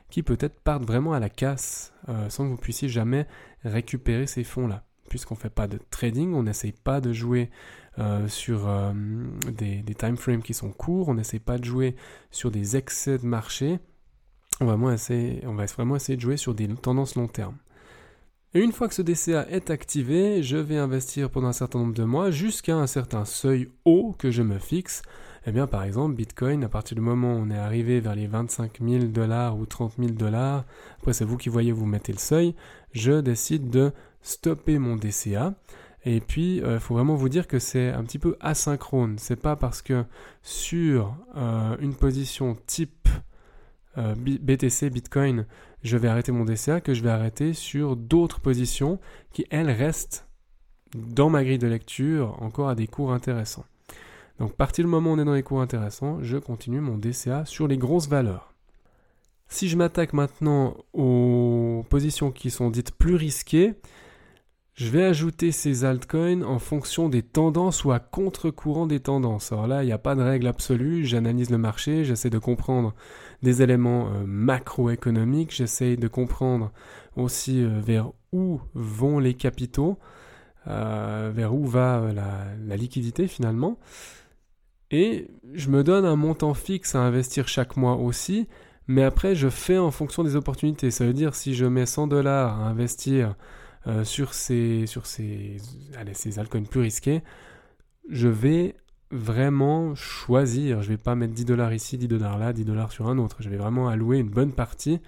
qui 0.09 0.23
peut-être 0.23 0.61
partent 0.61 0.85
vraiment 0.85 1.13
à 1.13 1.21
la 1.21 1.29
casse 1.29 1.93
euh, 2.09 2.29
sans 2.29 2.45
que 2.45 2.51
vous 2.51 2.57
puissiez 2.57 2.89
jamais 2.89 3.27
récupérer 3.65 4.27
ces 4.27 4.45
fonds-là. 4.45 4.85
Puisqu'on 5.09 5.35
ne 5.35 5.41
fait 5.41 5.51
pas 5.51 5.67
de 5.67 5.79
trading, 5.91 6.33
on 6.33 6.45
n'essaye 6.45 6.73
pas 6.73 7.01
de 7.01 7.13
jouer 7.13 7.51
euh, 7.99 8.27
sur 8.29 8.69
des, 9.53 9.83
time 9.95 10.17
frames 10.17 10.43
qui 10.43 10.55
sont 10.55 10.71
courts, 10.71 11.09
on 11.09 11.15
n'essaye 11.15 11.41
pas 11.41 11.59
de 11.59 11.65
jouer 11.65 11.95
sur 12.31 12.51
des 12.51 12.77
excès 12.77 13.19
de 13.19 13.27
marché, 13.27 13.81
on 14.61 14.67
va 14.67 14.77
vraiment 14.77 15.97
essayer 15.97 16.17
de 16.17 16.21
jouer 16.21 16.37
sur 16.37 16.55
des 16.55 16.69
tendances 16.69 17.17
long 17.17 17.29
terme. 17.29 17.57
Et 18.55 18.61
une 18.61 18.73
fois 18.73 18.89
que 18.89 18.95
ce 18.95 19.03
DCA 19.03 19.49
est 19.51 19.71
activé, 19.71 20.43
je 20.43 20.57
vais 20.57 20.79
investir 20.79 21.29
pendant 21.29 21.49
un 21.49 21.53
certain 21.53 21.81
nombre 21.81 21.95
de 21.95 22.05
mois 22.05 22.31
jusqu'à 22.31 22.77
un 22.77 22.87
certain 22.87 23.25
seuil 23.25 23.69
haut 23.85 24.15
que 24.17 24.31
je 24.31 24.43
me 24.43 24.59
fixe 24.59 25.03
eh 25.47 25.53
bien, 25.53 25.67
par 25.67 25.83
exemple, 25.83 26.15
Bitcoin, 26.15 26.65
à 26.65 26.69
partir 26.69 26.95
du 26.95 27.03
moment 27.03 27.35
où 27.35 27.39
on 27.39 27.51
est 27.51 27.59
arrivé 27.59 28.01
vers 28.01 28.15
les 28.15 28.27
25 28.27 28.81
000 28.81 29.05
dollars 29.07 29.59
ou 29.59 29.67
30 29.67 29.95
000 29.99 30.13
dollars, 30.13 30.65
après 30.99 31.13
c'est 31.13 31.27
vous 31.27 31.37
qui 31.37 31.51
voyez, 31.51 31.71
vous 31.71 31.85
mettez 31.85 32.13
le 32.13 32.19
seuil, 32.19 32.55
je 32.93 33.21
décide 33.21 33.69
de 33.69 33.93
stopper 34.23 34.79
mon 34.79 34.97
DCA. 34.97 35.55
Et 36.07 36.21
puis, 36.21 36.57
il 36.57 36.65
euh, 36.65 36.81
faut 36.81 36.95
vraiment 36.95 37.15
vous 37.15 37.29
dire 37.29 37.47
que 37.47 37.59
c'est 37.59 37.91
un 37.91 38.05
petit 38.05 38.19
peu 38.19 38.37
asynchrone. 38.41 39.17
C'est 39.19 39.41
pas 39.41 39.57
parce 39.57 39.83
que 39.83 40.05
sur 40.43 41.15
euh, 41.37 41.77
une 41.81 41.95
position 41.95 42.57
type 42.67 43.09
euh, 43.97 44.15
BTC, 44.15 44.91
Bitcoin, 44.91 45.47
je 45.85 45.99
vais 45.99 46.09
arrêter 46.09 46.33
mon 46.33 46.45
DCA 46.45 46.81
que 46.81 46.95
je 46.95 47.03
vais 47.03 47.11
arrêter 47.11 47.53
sur 47.53 47.95
d'autres 47.95 48.41
positions 48.41 48.99
qui, 49.33 49.47
elles, 49.51 49.71
restent 49.71 50.27
dans 50.95 51.29
ma 51.29 51.45
grille 51.45 51.59
de 51.59 51.67
lecture 51.67 52.43
encore 52.43 52.69
à 52.69 52.75
des 52.75 52.87
cours 52.87 53.13
intéressants. 53.13 53.67
Donc, 54.39 54.55
partir 54.55 54.85
le 54.85 54.91
moment 54.91 55.11
où 55.11 55.15
on 55.15 55.19
est 55.19 55.25
dans 55.25 55.35
les 55.35 55.43
cours 55.43 55.61
intéressants, 55.61 56.19
je 56.23 56.39
continue 56.39 56.81
mon 56.81 56.99
DCA 56.99 57.45
sur 57.45 57.69
les 57.69 57.77
grosses 57.77 58.09
valeurs. 58.09 58.53
Si 59.47 59.69
je 59.69 59.77
m'attaque 59.77 60.15
maintenant 60.15 60.75
aux 60.95 61.85
positions 61.91 62.33
qui 62.33 62.51
sont 62.51 62.71
dites 62.71 62.93
plus 62.93 63.15
risquées, 63.15 63.75
je 64.75 64.89
vais 64.89 65.05
ajouter 65.05 65.53
ces 65.53 65.85
altcoins 65.85 66.43
en 66.43 66.59
fonction 66.59 67.09
des 67.09 67.23
tendances 67.23 67.85
ou 67.85 67.93
à 67.93 68.01
contre-courant 68.01 68.89
des 68.89 68.99
tendances. 68.99 69.53
Alors 69.53 69.69
là, 69.69 69.85
il 69.85 69.87
n'y 69.87 69.93
a 69.93 69.99
pas 69.99 70.17
de 70.17 70.23
règle 70.23 70.49
absolue. 70.49 71.05
J'analyse 71.05 71.51
le 71.51 71.59
marché, 71.59 72.05
j'essaie 72.05 72.31
de 72.31 72.39
comprendre 72.39 72.93
des 73.43 73.63
éléments 73.63 74.09
euh, 74.09 74.25
macroéconomiques, 74.27 75.55
j'essaie 75.55 75.97
de 75.97 76.09
comprendre 76.09 76.73
aussi 77.15 77.63
euh, 77.63 77.81
vers 77.81 78.11
où 78.33 78.61
vont 78.75 79.21
les 79.21 79.35
capitaux, 79.35 79.97
euh, 80.67 81.31
vers 81.33 81.55
où 81.55 81.67
va 81.67 82.11
la 82.13 82.77
liquidité 82.77 83.29
finalement. 83.29 83.79
Et 84.91 85.29
je 85.53 85.71
me 85.71 85.85
donne 85.85 86.05
un 86.05 86.17
montant 86.17 86.55
fixe 86.55 86.97
à 86.97 87.01
investir 87.01 87.47
chaque 87.47 87.77
mois 87.77 87.97
aussi, 87.97 88.49
mais 88.89 89.05
après 89.05 89.37
je 89.37 89.49
fais 89.49 89.79
en 89.79 89.93
fonction 89.93 90.25
des 90.25 90.35
opportunités. 90.35 90.91
Ça 90.91 91.07
veut 91.07 91.13
dire 91.13 91.37
si 91.37 91.55
je 91.55 91.65
mets 91.65 91.87
100 91.87 92.09
dollars 92.09 92.61
à 92.61 92.65
investir 92.65 93.37
euh, 93.87 94.05
sur 94.05 94.35
ces, 94.35 94.87
sur 94.87 95.07
ces, 95.07 95.59
allez, 95.97 96.15
ces 96.15 96.39
altcoins 96.39 96.65
plus 96.65 96.81
risqués, 96.81 97.23
je 98.09 98.29
vais 98.29 98.77
vraiment 99.11 99.95
choisir. 99.95 100.83
Je 100.83 100.89
vais 100.89 100.97
pas 100.97 101.15
mettre 101.15 101.35
10 101.35 101.45
dollars 101.45 101.73
ici, 101.73 101.99
10 101.99 102.09
dollars 102.09 102.39
là, 102.39 102.53
10 102.53 102.65
dollars 102.65 102.93
sur 102.93 103.09
un 103.09 103.19
autre. 103.19 103.37
Je 103.41 103.49
vais 103.49 103.57
vraiment 103.57 103.89
allouer 103.89 104.19
une 104.19 104.31
bonne 104.31 104.53
partie. 104.53 105.01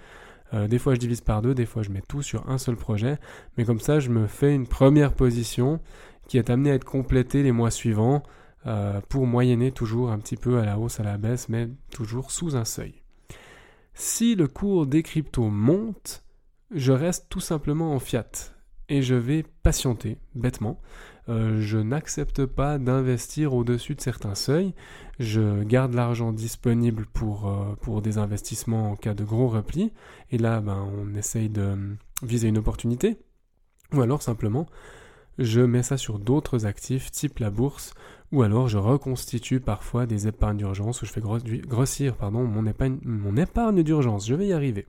Euh, 0.53 0.67
des 0.67 0.79
fois 0.79 0.93
je 0.93 0.99
divise 0.99 1.19
par 1.21 1.41
deux, 1.41 1.53
des 1.53 1.65
fois 1.65 1.83
je 1.83 1.89
mets 1.89 2.03
tout 2.07 2.21
sur 2.21 2.49
un 2.49 2.57
seul 2.57 2.75
projet. 2.75 3.17
Mais 3.57 3.65
comme 3.65 3.79
ça 3.79 3.99
je 3.99 4.09
me 4.09 4.27
fais 4.27 4.53
une 4.53 4.67
première 4.67 5.13
position 5.13 5.81
qui 6.27 6.37
est 6.37 6.49
amenée 6.49 6.71
à 6.71 6.75
être 6.75 6.85
complétée 6.85 7.43
les 7.43 7.51
mois 7.51 7.71
suivants. 7.71 8.23
Euh, 8.65 8.99
pour 9.07 9.27
moyenner 9.27 9.71
toujours 9.71 10.11
un 10.11 10.19
petit 10.19 10.35
peu 10.35 10.59
à 10.59 10.65
la 10.65 10.77
hausse, 10.77 10.99
à 10.99 11.03
la 11.03 11.17
baisse, 11.17 11.47
mais 11.47 11.69
toujours 11.89 12.31
sous 12.31 12.57
un 12.57 12.65
seuil. 12.65 13.01
Si 13.93 14.35
le 14.35 14.47
cours 14.49 14.87
des 14.87 15.03
cryptos 15.03 15.49
monte, 15.49 16.25
je 16.71 16.91
reste 16.91 17.27
tout 17.29 17.39
simplement 17.39 17.93
en 17.93 17.99
fiat 17.99 18.29
et 18.89 19.01
je 19.01 19.15
vais 19.15 19.43
patienter 19.63 20.17
bêtement. 20.35 20.79
Euh, 21.29 21.59
je 21.59 21.77
n'accepte 21.77 22.45
pas 22.45 22.77
d'investir 22.77 23.53
au-dessus 23.53 23.95
de 23.95 24.01
certains 24.01 24.35
seuils. 24.35 24.73
Je 25.19 25.63
garde 25.63 25.93
l'argent 25.93 26.31
disponible 26.31 27.05
pour, 27.13 27.49
euh, 27.49 27.75
pour 27.81 28.01
des 28.01 28.17
investissements 28.17 28.91
en 28.91 28.95
cas 28.95 29.13
de 29.13 29.25
gros 29.25 29.49
repli. 29.49 29.91
Et 30.31 30.37
là, 30.37 30.61
ben, 30.61 30.87
on 30.97 31.15
essaye 31.15 31.49
de 31.49 31.75
viser 32.23 32.47
une 32.47 32.57
opportunité. 32.57 33.17
Ou 33.93 34.01
alors 34.01 34.21
simplement, 34.21 34.67
je 35.37 35.61
mets 35.61 35.83
ça 35.83 35.97
sur 35.97 36.19
d'autres 36.19 36.65
actifs 36.65 37.11
type 37.11 37.39
la 37.39 37.49
bourse. 37.49 37.93
Ou 38.31 38.41
alors 38.41 38.67
je 38.67 38.77
reconstitue 38.77 39.59
parfois 39.59 40.05
des 40.05 40.27
épargnes 40.27 40.57
d'urgence 40.57 41.01
où 41.01 41.05
je 41.05 41.11
fais 41.11 41.21
grossir 41.21 42.15
mon 42.21 43.37
épargne 43.37 43.83
d'urgence. 43.83 44.27
Je 44.27 44.35
vais 44.35 44.47
y 44.47 44.53
arriver. 44.53 44.85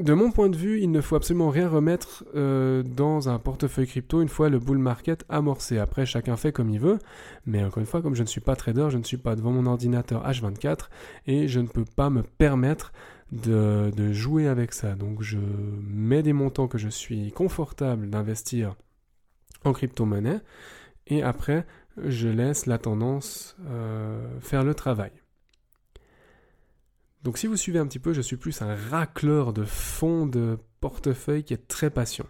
De 0.00 0.14
mon 0.14 0.30
point 0.30 0.48
de 0.48 0.56
vue, 0.56 0.80
il 0.80 0.90
ne 0.90 1.02
faut 1.02 1.14
absolument 1.14 1.50
rien 1.50 1.68
remettre 1.68 2.24
euh, 2.34 2.82
dans 2.82 3.28
un 3.28 3.38
portefeuille 3.38 3.86
crypto 3.86 4.22
une 4.22 4.30
fois 4.30 4.48
le 4.48 4.58
bull 4.58 4.78
market 4.78 5.26
amorcé. 5.28 5.76
Après, 5.76 6.06
chacun 6.06 6.38
fait 6.38 6.52
comme 6.52 6.70
il 6.70 6.80
veut. 6.80 6.98
Mais 7.44 7.62
encore 7.62 7.80
une 7.80 7.86
fois, 7.86 8.00
comme 8.00 8.14
je 8.14 8.22
ne 8.22 8.26
suis 8.26 8.40
pas 8.40 8.56
trader, 8.56 8.88
je 8.88 8.96
ne 8.96 9.02
suis 9.02 9.18
pas 9.18 9.36
devant 9.36 9.50
mon 9.50 9.66
ordinateur 9.66 10.26
H24 10.26 10.88
et 11.26 11.48
je 11.48 11.60
ne 11.60 11.66
peux 11.66 11.84
pas 11.84 12.08
me 12.08 12.22
permettre 12.22 12.92
de, 13.30 13.90
jouer 14.12 14.48
avec 14.48 14.72
ça. 14.72 14.94
Donc 14.94 15.20
je 15.20 15.36
mets 15.36 16.22
des 16.22 16.32
montants 16.32 16.66
que 16.66 16.78
je 16.78 16.88
suis 16.88 17.30
confortable 17.32 18.08
d'investir 18.08 18.76
en 19.64 19.74
crypto-monnaie 19.74 20.40
et 21.08 21.22
après, 21.22 21.66
je 22.02 22.28
laisse 22.28 22.64
la 22.64 22.78
tendance 22.78 23.54
euh, 23.68 24.40
faire 24.40 24.64
le 24.64 24.74
travail. 24.74 25.12
Donc 27.22 27.36
si 27.36 27.46
vous 27.46 27.56
suivez 27.56 27.78
un 27.78 27.86
petit 27.86 27.98
peu, 27.98 28.12
je 28.12 28.20
suis 28.20 28.36
plus 28.36 28.62
un 28.62 28.74
racleur 28.74 29.52
de 29.52 29.64
fonds 29.64 30.26
de 30.26 30.58
portefeuille 30.80 31.44
qui 31.44 31.52
est 31.52 31.68
très 31.68 31.90
patient. 31.90 32.26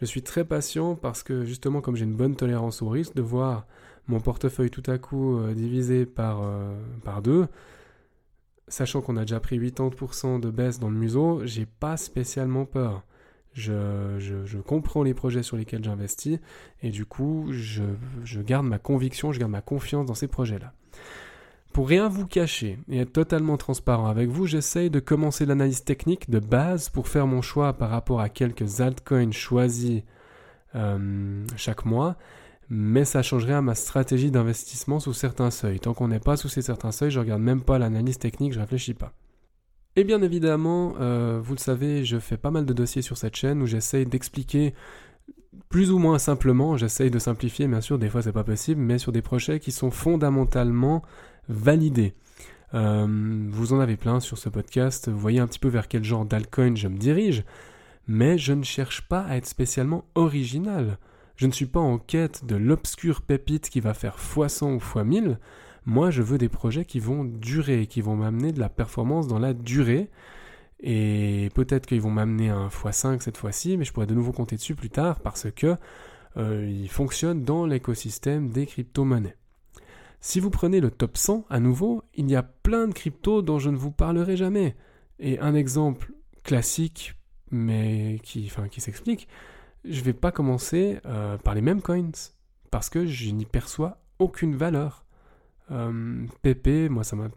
Je 0.00 0.04
suis 0.04 0.22
très 0.22 0.44
patient 0.44 0.94
parce 0.94 1.22
que 1.22 1.44
justement 1.44 1.80
comme 1.80 1.96
j'ai 1.96 2.04
une 2.04 2.16
bonne 2.16 2.36
tolérance 2.36 2.82
au 2.82 2.88
risque 2.88 3.14
de 3.14 3.22
voir 3.22 3.66
mon 4.08 4.20
portefeuille 4.20 4.70
tout 4.70 4.82
à 4.86 4.98
coup 4.98 5.38
euh, 5.38 5.54
divisé 5.54 6.04
par, 6.04 6.42
euh, 6.42 6.74
par 7.04 7.22
deux, 7.22 7.46
sachant 8.68 9.00
qu'on 9.00 9.16
a 9.16 9.22
déjà 9.22 9.40
pris 9.40 9.58
80% 9.58 10.40
de 10.40 10.50
baisse 10.50 10.78
dans 10.78 10.90
le 10.90 10.96
museau, 10.96 11.42
j'ai 11.44 11.66
pas 11.66 11.96
spécialement 11.96 12.64
peur. 12.64 13.02
Je, 13.52 14.16
je, 14.18 14.58
comprends 14.58 15.02
les 15.02 15.12
projets 15.12 15.42
sur 15.42 15.56
lesquels 15.56 15.82
j'investis 15.82 16.38
et 16.82 16.90
du 16.90 17.04
coup 17.04 17.48
je, 17.50 17.82
je 18.22 18.40
garde 18.40 18.64
ma 18.64 18.78
conviction, 18.78 19.32
je 19.32 19.40
garde 19.40 19.50
ma 19.50 19.60
confiance 19.60 20.06
dans 20.06 20.14
ces 20.14 20.28
projets-là. 20.28 20.72
Pour 21.72 21.88
rien 21.88 22.08
vous 22.08 22.26
cacher 22.26 22.78
et 22.88 22.98
être 22.98 23.12
totalement 23.12 23.56
transparent 23.56 24.08
avec 24.08 24.28
vous, 24.28 24.46
j'essaye 24.46 24.90
de 24.90 24.98
commencer 24.98 25.46
l'analyse 25.46 25.84
technique 25.84 26.28
de 26.28 26.40
base 26.40 26.88
pour 26.88 27.06
faire 27.06 27.28
mon 27.28 27.42
choix 27.42 27.74
par 27.74 27.90
rapport 27.90 28.20
à 28.20 28.28
quelques 28.28 28.80
altcoins 28.80 29.30
choisis 29.30 30.02
euh, 30.74 31.44
chaque 31.56 31.84
mois, 31.84 32.16
mais 32.68 33.04
ça 33.04 33.22
changerait 33.22 33.54
à 33.54 33.62
ma 33.62 33.76
stratégie 33.76 34.32
d'investissement 34.32 34.98
sous 34.98 35.12
certains 35.12 35.52
seuils. 35.52 35.78
Tant 35.78 35.94
qu'on 35.94 36.08
n'est 36.08 36.18
pas 36.18 36.36
sous 36.36 36.48
ces 36.48 36.62
certains 36.62 36.90
seuils, 36.90 37.12
je 37.12 37.20
regarde 37.20 37.42
même 37.42 37.62
pas 37.62 37.78
l'analyse 37.78 38.18
technique, 38.18 38.52
je 38.52 38.60
réfléchis 38.60 38.94
pas. 38.94 39.12
Et 39.94 40.02
bien 40.02 40.22
évidemment, 40.22 40.94
euh, 41.00 41.40
vous 41.42 41.54
le 41.54 41.60
savez, 41.60 42.04
je 42.04 42.18
fais 42.18 42.36
pas 42.36 42.50
mal 42.50 42.66
de 42.66 42.72
dossiers 42.72 43.02
sur 43.02 43.16
cette 43.16 43.36
chaîne 43.36 43.62
où 43.62 43.66
j'essaye 43.66 44.06
d'expliquer 44.06 44.74
plus 45.68 45.90
ou 45.90 45.98
moins 45.98 46.18
simplement, 46.18 46.76
j'essaye 46.76 47.10
de 47.10 47.18
simplifier, 47.18 47.68
bien 47.68 47.80
sûr, 47.80 47.98
des 47.98 48.08
fois 48.08 48.22
c'est 48.22 48.32
pas 48.32 48.44
possible, 48.44 48.80
mais 48.80 48.98
sur 48.98 49.12
des 49.12 49.22
projets 49.22 49.60
qui 49.60 49.72
sont 49.72 49.90
fondamentalement 49.90 51.02
validés. 51.50 52.14
Euh, 52.74 53.06
vous 53.50 53.72
en 53.72 53.80
avez 53.80 53.96
plein 53.96 54.20
sur 54.20 54.38
ce 54.38 54.48
podcast, 54.48 55.08
vous 55.08 55.18
voyez 55.18 55.40
un 55.40 55.46
petit 55.46 55.58
peu 55.58 55.68
vers 55.68 55.88
quel 55.88 56.04
genre 56.04 56.24
d'altcoin 56.24 56.76
je 56.76 56.88
me 56.88 56.96
dirige, 56.96 57.44
mais 58.06 58.38
je 58.38 58.52
ne 58.52 58.62
cherche 58.62 59.02
pas 59.02 59.22
à 59.22 59.36
être 59.36 59.46
spécialement 59.46 60.04
original. 60.14 60.98
Je 61.36 61.46
ne 61.46 61.52
suis 61.52 61.66
pas 61.66 61.80
en 61.80 61.98
quête 61.98 62.44
de 62.44 62.56
l'obscure 62.56 63.22
pépite 63.22 63.70
qui 63.70 63.80
va 63.80 63.94
faire 63.94 64.16
x100 64.18 64.74
ou 64.74 64.78
x1000. 64.78 65.38
Moi, 65.86 66.10
je 66.10 66.22
veux 66.22 66.38
des 66.38 66.50
projets 66.50 66.84
qui 66.84 67.00
vont 67.00 67.24
durer, 67.24 67.86
qui 67.86 68.02
vont 68.02 68.14
m'amener 68.14 68.52
de 68.52 68.60
la 68.60 68.68
performance 68.68 69.26
dans 69.26 69.38
la 69.38 69.54
durée. 69.54 70.10
Et 70.80 71.48
peut-être 71.54 71.86
qu'ils 71.86 72.00
vont 72.00 72.10
m'amener 72.10 72.50
un 72.50 72.68
x5 72.68 73.20
cette 73.20 73.36
fois-ci, 73.36 73.76
mais 73.76 73.84
je 73.84 73.92
pourrais 73.92 74.06
de 74.06 74.14
nouveau 74.14 74.32
compter 74.32 74.56
dessus 74.56 74.74
plus 74.74 74.90
tard 74.90 75.20
parce 75.20 75.50
que 75.50 75.76
euh, 76.36 76.68
ils 76.70 76.90
fonctionnent 76.90 77.42
dans 77.42 77.66
l'écosystème 77.66 78.50
des 78.50 78.66
crypto-monnaies. 78.66 79.36
Si 80.20 80.38
vous 80.38 80.50
prenez 80.50 80.80
le 80.80 80.90
top 80.90 81.16
100 81.16 81.46
à 81.48 81.60
nouveau, 81.60 82.02
il 82.14 82.30
y 82.30 82.36
a 82.36 82.42
plein 82.42 82.86
de 82.88 82.92
cryptos 82.92 83.40
dont 83.42 83.58
je 83.58 83.70
ne 83.70 83.76
vous 83.76 83.90
parlerai 83.90 84.36
jamais. 84.36 84.76
Et 85.18 85.38
un 85.38 85.54
exemple 85.54 86.12
classique, 86.44 87.14
mais 87.50 88.18
qui, 88.22 88.52
s'explique, 88.78 89.28
je 89.84 89.98
ne 89.98 90.04
vais 90.04 90.12
pas 90.12 90.30
commencer 90.30 90.98
euh, 91.06 91.38
par 91.38 91.54
les 91.54 91.62
mêmes 91.62 91.80
coins 91.80 92.10
parce 92.70 92.90
que 92.90 93.06
je 93.06 93.30
n'y 93.30 93.46
perçois 93.46 93.98
aucune 94.18 94.54
valeur. 94.54 95.04
Euh, 95.70 96.26
PP, 96.42 96.90
moi 96.90 97.04
ça 97.04 97.16
m'a 97.16 97.28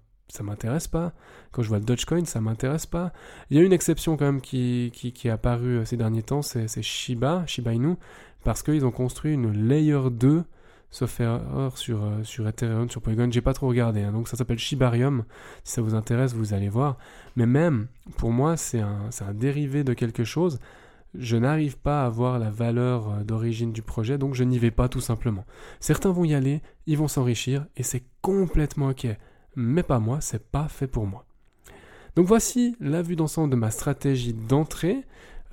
m'intéresse 0.41 0.87
pas. 0.87 1.13
Quand 1.51 1.61
je 1.61 1.69
vois 1.69 1.79
le 1.79 1.85
Dogecoin, 1.85 2.25
ça 2.25 2.41
m'intéresse 2.41 2.85
pas. 2.85 3.13
Il 3.49 3.57
y 3.57 3.59
a 3.59 3.63
une 3.63 3.73
exception 3.73 4.17
quand 4.17 4.25
même 4.25 4.41
qui, 4.41 4.91
qui, 4.93 5.13
qui 5.13 5.27
est 5.27 5.31
apparue 5.31 5.79
euh, 5.79 5.85
ces 5.85 5.95
derniers 5.95 6.23
temps, 6.23 6.41
c'est 6.41 6.81
Shiba, 6.81 7.45
Shiba 7.45 7.73
Inu, 7.73 7.95
parce 8.43 8.63
qu'ils 8.63 8.85
ont 8.85 8.91
construit 8.91 9.33
une 9.33 9.51
Layer 9.67 10.09
2, 10.11 10.43
sauf 10.93 11.19
erreur, 11.19 11.77
sur, 11.77 12.03
euh, 12.03 12.23
sur 12.23 12.47
Ethereum, 12.47 12.89
sur 12.89 13.01
Polygon. 13.01 13.29
J'ai 13.31 13.41
pas 13.41 13.53
trop 13.53 13.67
regardé, 13.67 14.03
hein. 14.03 14.11
donc 14.11 14.27
ça 14.27 14.37
s'appelle 14.37 14.59
Shibarium. 14.59 15.25
Si 15.63 15.73
ça 15.73 15.81
vous 15.81 15.95
intéresse, 15.95 16.33
vous 16.33 16.53
allez 16.53 16.69
voir. 16.69 16.97
Mais 17.35 17.45
même, 17.45 17.87
pour 18.17 18.31
moi, 18.31 18.55
c'est 18.55 18.79
un, 18.79 19.09
un 19.19 19.33
dérivé 19.33 19.83
de 19.83 19.93
quelque 19.93 20.23
chose. 20.23 20.59
Je 21.15 21.35
n'arrive 21.35 21.77
pas 21.77 22.05
à 22.05 22.09
voir 22.09 22.39
la 22.39 22.49
valeur 22.49 23.09
euh, 23.09 23.23
d'origine 23.23 23.73
du 23.73 23.81
projet, 23.81 24.17
donc 24.17 24.35
je 24.35 24.43
n'y 24.43 24.57
vais 24.57 24.71
pas 24.71 24.87
tout 24.87 25.01
simplement. 25.01 25.45
Certains 25.79 26.11
vont 26.11 26.23
y 26.23 26.33
aller, 26.33 26.61
ils 26.87 26.97
vont 26.97 27.07
s'enrichir, 27.07 27.65
et 27.75 27.83
c'est 27.83 28.03
complètement 28.21 28.89
ok 28.89 29.07
mais 29.55 29.83
pas 29.83 29.99
moi, 29.99 30.19
c'est 30.21 30.49
pas 30.49 30.67
fait 30.67 30.87
pour 30.87 31.05
moi. 31.05 31.25
Donc 32.15 32.27
voici 32.27 32.75
la 32.79 33.01
vue 33.01 33.15
d'ensemble 33.15 33.49
de 33.49 33.55
ma 33.55 33.71
stratégie 33.71 34.33
d'entrée. 34.33 35.03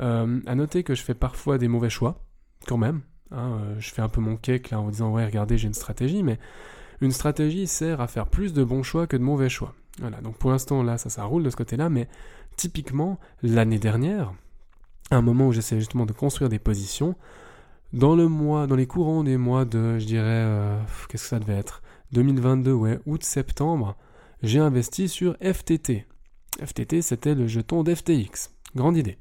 Euh, 0.00 0.40
à 0.46 0.54
noter 0.54 0.82
que 0.82 0.94
je 0.94 1.02
fais 1.02 1.14
parfois 1.14 1.58
des 1.58 1.68
mauvais 1.68 1.90
choix, 1.90 2.24
quand 2.66 2.78
même. 2.78 3.02
Hein, 3.32 3.58
euh, 3.60 3.74
je 3.78 3.90
fais 3.90 4.02
un 4.02 4.08
peu 4.08 4.20
mon 4.20 4.36
cake 4.36 4.70
là 4.70 4.80
en 4.80 4.88
disant 4.88 5.12
ouais 5.12 5.24
regardez 5.24 5.58
j'ai 5.58 5.68
une 5.68 5.74
stratégie, 5.74 6.22
mais 6.22 6.38
une 7.00 7.12
stratégie 7.12 7.66
sert 7.66 8.00
à 8.00 8.06
faire 8.06 8.26
plus 8.26 8.52
de 8.52 8.64
bons 8.64 8.82
choix 8.82 9.06
que 9.06 9.16
de 9.16 9.22
mauvais 9.22 9.48
choix. 9.48 9.74
Voilà, 10.00 10.20
donc 10.20 10.36
pour 10.36 10.50
l'instant 10.50 10.82
là 10.82 10.98
ça 10.98 11.10
ça 11.10 11.24
roule 11.24 11.42
de 11.42 11.50
ce 11.50 11.56
côté-là, 11.56 11.88
mais 11.88 12.08
typiquement 12.56 13.18
l'année 13.42 13.78
dernière, 13.78 14.32
à 15.10 15.16
un 15.16 15.22
moment 15.22 15.48
où 15.48 15.52
j'essayais 15.52 15.80
justement 15.80 16.06
de 16.06 16.12
construire 16.12 16.48
des 16.48 16.58
positions, 16.58 17.14
dans 17.92 18.14
le 18.14 18.28
mois, 18.28 18.66
dans 18.66 18.76
les 18.76 18.86
courants 18.86 19.24
des 19.24 19.36
mois 19.36 19.64
de, 19.64 19.98
je 19.98 20.06
dirais, 20.06 20.24
euh, 20.26 20.80
qu'est-ce 21.08 21.24
que 21.24 21.28
ça 21.28 21.38
devait 21.40 21.56
être? 21.56 21.82
2022, 22.12 22.72
ouais, 22.72 23.00
août-septembre, 23.06 23.96
j'ai 24.42 24.60
investi 24.60 25.08
sur 25.08 25.36
FTT. 25.42 26.06
FTT, 26.64 27.02
c'était 27.02 27.34
le 27.34 27.46
jeton 27.46 27.82
d'FTX. 27.82 28.50
Grande 28.76 28.96
idée. 28.96 29.18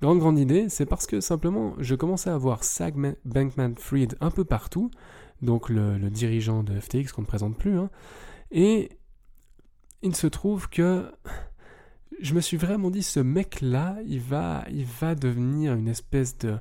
Grande, 0.00 0.20
grande 0.20 0.38
idée, 0.38 0.68
c'est 0.68 0.86
parce 0.86 1.06
que 1.08 1.20
simplement, 1.20 1.74
je 1.78 1.96
commençais 1.96 2.30
à 2.30 2.38
voir 2.38 2.62
Sag 2.62 2.94
Bankman-Fried 3.24 4.16
un 4.20 4.30
peu 4.30 4.44
partout, 4.44 4.92
donc 5.42 5.68
le, 5.68 5.98
dirigeant 6.08 6.62
de 6.62 6.78
FTX 6.78 7.10
qu'on 7.12 7.22
ne 7.22 7.26
présente 7.26 7.58
plus, 7.58 7.76
hein, 7.76 7.90
et 8.52 8.90
il 10.02 10.14
se 10.14 10.28
trouve 10.28 10.68
que 10.68 11.10
je 12.20 12.34
me 12.34 12.40
suis 12.40 12.56
vraiment 12.56 12.90
dit, 12.90 13.02
ce 13.02 13.18
mec-là, 13.18 13.96
il 14.06 14.20
va, 14.20 14.64
il 14.70 14.84
va 14.84 15.16
devenir 15.16 15.74
une 15.74 15.88
espèce 15.88 16.38
de 16.38 16.58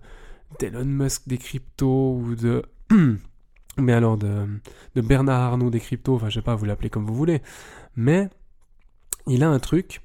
d'Elon 0.59 0.85
Musk 0.85 1.27
des 1.27 1.37
cryptos 1.37 2.15
ou 2.15 2.35
de 2.35 2.63
mais 3.77 3.93
alors 3.93 4.17
de, 4.17 4.47
de 4.95 5.01
Bernard 5.01 5.41
Arnault 5.41 5.69
des 5.69 5.79
cryptos, 5.79 6.15
enfin 6.15 6.29
je 6.29 6.35
sais 6.35 6.41
pas, 6.41 6.55
vous 6.55 6.65
l'appelez 6.65 6.89
comme 6.89 7.05
vous 7.05 7.13
voulez, 7.13 7.41
mais 7.95 8.29
il 9.27 9.43
a 9.43 9.49
un 9.49 9.59
truc 9.59 10.01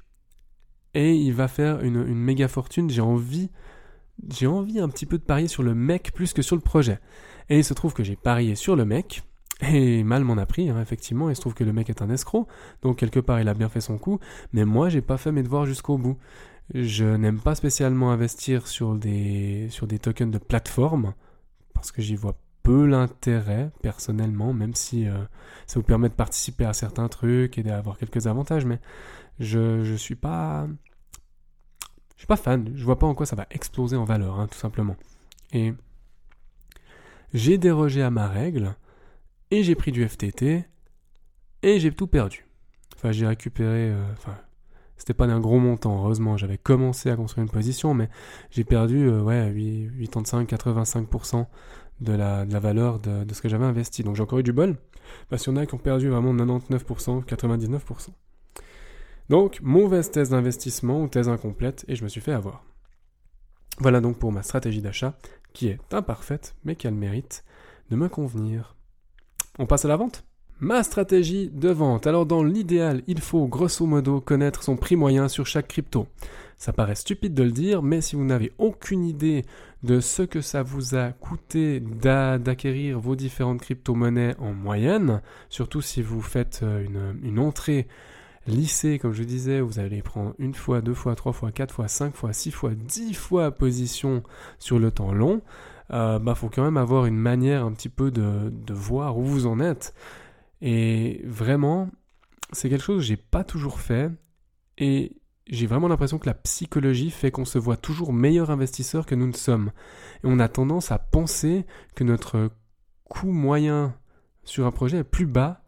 et 0.94 1.14
il 1.14 1.32
va 1.32 1.49
faire 1.49 1.80
une, 1.82 2.04
méga 2.14 2.49
fortune. 2.49 2.90
J'ai 2.90 3.00
envie, 3.00 3.50
j'ai 4.28 4.46
envie 4.46 4.80
un 4.80 4.88
petit 4.88 5.06
peu 5.06 5.18
de 5.18 5.22
parier 5.22 5.49
sur 5.49 5.62
le 5.62 5.75
mec 5.75 6.12
plus 6.14 6.32
que 6.32 6.42
sur 6.42 6.56
le 6.56 6.62
projet. 6.62 6.99
Et 7.49 7.58
il 7.58 7.64
se 7.64 7.75
trouve 7.75 7.94
que 7.94 8.04
j'ai 8.04 8.16
parié 8.16 8.54
sur 8.54 8.76
le 8.76 8.84
mec. 8.84 9.22
Et 9.72 10.02
mal 10.02 10.25
m'en 10.25 10.37
a 10.38 10.46
pris, 10.46 10.70
hein, 10.70 10.80
effectivement. 10.80 11.30
Il 11.30 11.37
se 11.37 11.40
trouve 11.40 11.54
que 11.54 11.64
le 11.64 11.72
mec 11.72 11.88
est 11.88 12.02
un 12.02 12.11
escroc. 12.11 12.46
Donc, 12.82 12.99
quelque 12.99 13.20
part, 13.20 13.40
il 13.40 13.49
a 13.49 13.54
bien 13.54 13.68
fait 13.68 13.80
son 13.80 13.96
coup. 13.96 14.18
Mais 14.52 14.64
moi, 14.64 14.88
j'ai 14.88 15.02
pas 15.02 15.16
fait 15.16 15.32
mes 15.32 15.42
devoirs 15.42 15.66
jusqu'au 15.66 15.99
bout. 15.99 16.18
Je 16.75 17.04
n'aime 17.04 17.38
pas 17.38 17.54
spécialement 17.54 18.11
investir 18.11 18.66
sur 18.66 18.94
des, 18.94 19.68
sur 19.70 19.87
des 19.87 19.99
tokens 19.99 20.32
de 20.32 20.38
plateforme. 20.38 21.14
Parce 21.75 21.92
que 21.92 22.02
j'y 22.02 22.16
vois 22.16 22.34
peu 22.62 22.87
l'intérêt 22.87 23.70
personnellement, 23.82 24.52
même 24.52 24.75
si 24.75 25.08
euh, 25.08 25.14
ça 25.66 25.78
vous 25.78 25.84
permet 25.84 26.08
de 26.08 26.14
participer 26.14 26.64
à 26.64 26.72
certains 26.72 27.08
trucs 27.08 27.58
et 27.58 27.62
d'avoir 27.62 27.99
quelques 27.99 28.26
avantages, 28.26 28.64
mais 28.64 28.78
je 29.42 29.94
suis 29.94 30.14
pas 30.14 30.66
je 32.22 32.25
suis 32.25 32.28
pas 32.28 32.37
fan, 32.37 32.70
je 32.76 32.84
vois 32.84 33.00
pas 33.00 33.08
en 33.08 33.16
quoi 33.16 33.26
ça 33.26 33.34
va 33.34 33.49
exploser 33.50 33.96
en 33.96 34.04
valeur, 34.04 34.38
hein, 34.38 34.46
tout 34.46 34.56
simplement. 34.56 34.94
Et 35.52 35.75
j'ai 37.34 37.58
dérogé 37.58 38.00
à 38.00 38.11
ma 38.11 38.28
règle 38.28 38.76
et 39.50 39.64
j'ai 39.64 39.75
pris 39.75 39.90
du 39.90 40.06
FTT 40.08 40.64
et 41.64 41.80
j'ai 41.80 41.90
tout 41.90 42.06
perdu. 42.06 42.46
Enfin, 42.94 43.11
j'ai 43.11 43.26
récupéré, 43.26 43.90
euh, 43.90 44.04
enfin, 44.12 44.37
C'était 44.96 45.14
pas 45.14 45.26
d'un 45.26 45.40
gros 45.40 45.58
montant, 45.58 45.99
heureusement. 45.99 46.37
J'avais 46.37 46.58
commencé 46.58 47.11
à 47.11 47.16
construire 47.16 47.42
une 47.42 47.50
position, 47.50 47.92
mais 47.92 48.08
j'ai 48.50 48.62
perdu 48.62 49.08
euh, 49.08 49.20
ouais, 49.20 49.52
85-85% 49.52 51.46
de 52.02 52.12
la, 52.12 52.44
de 52.44 52.52
la 52.52 52.61
valeur 52.61 53.00
de, 53.00 53.25
de 53.25 53.34
ce 53.34 53.42
que 53.42 53.49
j'avais 53.49 53.64
investi. 53.64 54.04
Donc 54.04 54.14
j'ai 54.14 54.22
encore 54.22 54.38
eu 54.38 54.44
du 54.44 54.52
bol, 54.52 54.76
parce 55.28 55.42
qu'il 55.42 55.52
y 55.52 55.56
en 55.56 55.61
a 55.61 55.66
qui 55.66 55.75
ont 55.75 55.78
perdu 55.78 56.08
vraiment 56.08 56.32
99%, 56.32 57.25
99%. 57.25 58.11
Donc, 59.28 59.60
mauvaise 59.62 60.10
thèse 60.10 60.30
d'investissement 60.30 61.02
ou 61.02 61.08
thèse 61.08 61.28
incomplète, 61.28 61.84
et 61.88 61.96
je 61.96 62.04
me 62.04 62.08
suis 62.08 62.20
fait 62.20 62.32
avoir. 62.32 62.64
Voilà 63.78 64.00
donc 64.00 64.18
pour 64.18 64.32
ma 64.32 64.42
stratégie 64.42 64.82
d'achat, 64.82 65.16
qui 65.52 65.68
est 65.68 65.78
imparfaite, 65.92 66.54
mais 66.64 66.76
qui 66.76 66.86
a 66.86 66.90
le 66.90 66.96
mérite 66.96 67.44
de 67.90 67.96
me 67.96 68.08
convenir. 68.08 68.76
On 69.58 69.66
passe 69.66 69.84
à 69.84 69.88
la 69.88 69.96
vente? 69.96 70.24
Ma 70.60 70.82
stratégie 70.82 71.50
de 71.52 71.70
vente. 71.70 72.06
Alors 72.06 72.24
dans 72.24 72.44
l'idéal, 72.44 73.02
il 73.06 73.20
faut 73.20 73.48
grosso 73.48 73.84
modo 73.84 74.20
connaître 74.20 74.62
son 74.62 74.76
prix 74.76 74.96
moyen 74.96 75.28
sur 75.28 75.46
chaque 75.46 75.68
crypto. 75.68 76.06
Ça 76.56 76.72
paraît 76.72 76.94
stupide 76.94 77.34
de 77.34 77.42
le 77.42 77.50
dire, 77.50 77.82
mais 77.82 78.00
si 78.00 78.14
vous 78.14 78.24
n'avez 78.24 78.52
aucune 78.58 79.04
idée 79.04 79.44
de 79.82 79.98
ce 79.98 80.22
que 80.22 80.40
ça 80.40 80.62
vous 80.62 80.94
a 80.94 81.10
coûté 81.10 81.80
d'acquérir 81.80 83.00
vos 83.00 83.16
différentes 83.16 83.60
crypto-monnaies 83.60 84.36
en 84.38 84.52
moyenne, 84.52 85.20
surtout 85.48 85.80
si 85.80 86.02
vous 86.02 86.20
faites 86.20 86.60
euh, 86.62 86.84
une, 86.84 87.18
une 87.26 87.40
entrée 87.40 87.88
lycée, 88.46 88.99
comme 88.99 89.12
je 89.12 89.22
disais, 89.22 89.61
vous 89.61 89.78
allez 89.78 90.02
prendre 90.02 90.34
une 90.38 90.54
fois, 90.54 90.80
deux 90.80 90.94
fois, 90.94 91.14
trois 91.14 91.32
fois, 91.32 91.52
quatre 91.52 91.75
fois, 91.75 91.88
cinq 91.88 92.14
fois, 92.14 92.32
six 92.32 92.50
fois, 92.50 92.72
dix 92.75 93.14
fois 93.14 93.50
position 93.52 94.22
sur 94.58 94.78
le 94.78 94.90
temps 94.90 95.12
long, 95.12 95.42
euh, 95.92 96.18
bah 96.18 96.34
faut 96.34 96.49
quand 96.49 96.64
même 96.64 96.76
avoir 96.76 97.06
une 97.06 97.16
manière 97.16 97.64
un 97.64 97.72
petit 97.72 97.88
peu 97.88 98.11
de, 98.11 98.50
de 98.50 98.75
voir 98.75 99.18
où 99.18 99.25
vous 99.25 99.46
en 99.46 99.61
êtes. 99.61 99.94
Et 100.61 101.22
vraiment, 101.25 101.90
c'est 102.52 102.68
quelque 102.68 102.84
chose 102.84 102.99
que 102.99 103.06
j'ai 103.06 103.16
pas 103.16 103.44
toujours 103.44 103.80
fait. 103.80 104.11
Et 104.78 105.16
j'ai 105.49 105.66
vraiment 105.66 105.88
l'impression 105.88 106.18
que 106.18 106.26
la 106.26 106.34
psychologie 106.34 107.11
fait 107.11 107.30
qu'on 107.30 107.44
se 107.44 107.58
voit 107.58 107.76
toujours 107.76 108.12
meilleur 108.12 108.50
investisseur 108.50 109.06
que 109.06 109.14
nous 109.14 109.26
ne 109.26 109.34
sommes. 109.34 109.72
Et 110.22 110.26
on 110.26 110.38
a 110.38 110.49
tendance 110.49 110.92
à 110.92 110.99
penser 110.99 111.66
que 111.94 112.04
notre 112.04 112.50
coût 113.04 113.32
moyen 113.32 113.94
sur 114.44 114.66
un 114.66 114.70
projet 114.70 114.99
est 114.99 115.04
plus 115.04 115.26
bas 115.26 115.62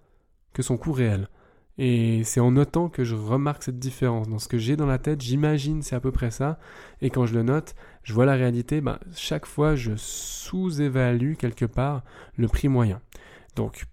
que 0.53 0.63
son 0.63 0.77
coût 0.77 0.93
réel. 0.93 1.29
Et 1.77 2.23
c'est 2.25 2.41
en 2.41 2.53
notant 2.53 2.89
que 2.89 3.03
je 3.03 3.17
remarque 3.17 3.65
cette 3.65 3.79
différence. 3.79 4.29
Dans 4.29 4.39
ce 4.39 4.49
que 4.49 4.59
j'ai 4.59 4.77
dans 4.77 4.87
la 4.87 4.99
tête, 4.99 5.21
j'imagine 5.21 5.83
c'est 5.83 5.97
à 5.97 6.01
peu 6.01 6.13
près 6.13 6.31
ça. 6.31 6.59
Et 7.01 7.11
quand 7.11 7.27
je 7.27 7.35
le 7.35 7.43
note, 7.43 7.75
je 8.05 8.13
vois 8.13 8.27
la 8.27 8.35
réalité. 8.35 8.81
Ben, 8.81 8.99
chaque 9.15 9.47
fois, 9.47 9.75
je 9.75 9.93
sous-évalue 9.97 11.35
quelque 11.35 11.65
part 11.65 12.05
le 12.37 12.47
prix 12.47 12.69
moyen. 12.69 13.01
Donc, 13.57 13.87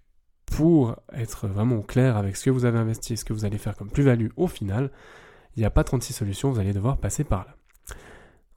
pour 0.46 0.96
être 1.12 1.48
vraiment 1.48 1.80
clair 1.80 2.16
avec 2.16 2.36
ce 2.36 2.44
que 2.44 2.50
vous 2.50 2.64
avez 2.64 2.78
investi 2.78 3.14
et 3.14 3.16
ce 3.16 3.24
que 3.24 3.32
vous 3.32 3.44
allez 3.44 3.58
faire 3.58 3.76
comme 3.76 3.90
plus-value 3.90 4.28
au 4.36 4.46
final, 4.46 4.90
il 5.56 5.60
n'y 5.60 5.66
a 5.66 5.70
pas 5.70 5.84
36 5.84 6.12
solutions, 6.12 6.50
vous 6.50 6.60
allez 6.60 6.72
devoir 6.72 6.98
passer 6.98 7.24
par 7.24 7.46
là. 7.46 7.56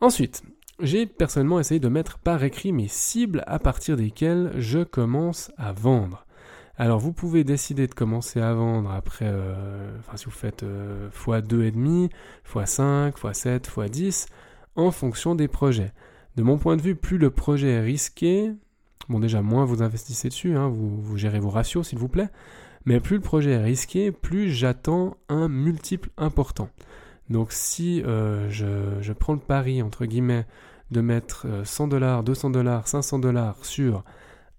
Ensuite, 0.02 0.44
j'ai 0.80 1.06
personnellement 1.06 1.60
essayé 1.60 1.80
de 1.80 1.88
mettre 1.88 2.20
par 2.20 2.44
écrit 2.44 2.74
mes 2.74 2.90
cibles 2.90 3.44
à 3.48 3.60
partir 3.60 3.96
desquelles 3.96 4.52
je 4.58 4.84
commence 4.84 5.52
à 5.58 5.72
vendre. 5.72 6.25
Alors 6.78 7.00
vous 7.00 7.14
pouvez 7.14 7.44
décider 7.44 7.88
de 7.88 7.94
commencer 7.94 8.42
à 8.42 8.54
vendre 8.54 8.92
après, 8.92 9.30
euh, 9.30 9.98
enfin 10.00 10.18
si 10.18 10.26
vous 10.26 10.32
faites 10.32 10.64
euh, 10.64 11.10
x2,5, 11.10 12.10
x5, 12.54 13.14
x7, 13.14 13.62
x10, 13.62 14.28
en 14.76 14.92
fonction 14.92 15.36
des 15.36 15.48
projets. 15.48 15.94
De 16.36 16.44
mon 16.44 16.58
point 16.58 16.76
de 16.76 16.82
vue, 16.82 16.96
plus 16.96 17.18
le 17.18 17.32
projet 17.32 17.70
est 17.70 17.82
risqué, 17.82 18.52
Bon, 19.08 19.20
déjà, 19.20 19.42
moins 19.42 19.66
vous 19.66 19.84
investissez 19.84 20.30
dessus, 20.30 20.56
hein, 20.56 20.68
vous, 20.68 21.16
gérez 21.16 21.40
vos 21.40 21.50
ratios, 21.50 21.88
s'il 21.88 22.00
vous 22.00 22.08
plaît. 22.08 22.30
Mais 22.86 23.00
plus 23.00 23.18
le 23.18 23.22
projet 23.22 23.52
est 23.52 23.64
risqué, 23.64 24.12
plus 24.12 24.50
j'attends 24.50 25.18
un 25.30 25.48
multiple 25.48 26.10
important. 26.18 26.70
Donc 27.30 27.52
si 27.52 28.04
euh, 28.04 28.50
je, 28.50 29.14
prends 29.14 29.34
le 29.34 29.40
pari, 29.40 29.82
entre 29.82 30.06
guillemets, 30.06 30.46
de 30.92 31.02
mettre 31.02 31.48
100 31.64 31.88
dollars, 31.88 32.24
200 32.24 32.52
dollars, 32.52 32.88
500 32.88 33.20
dollars 33.20 33.64
sur 33.66 34.04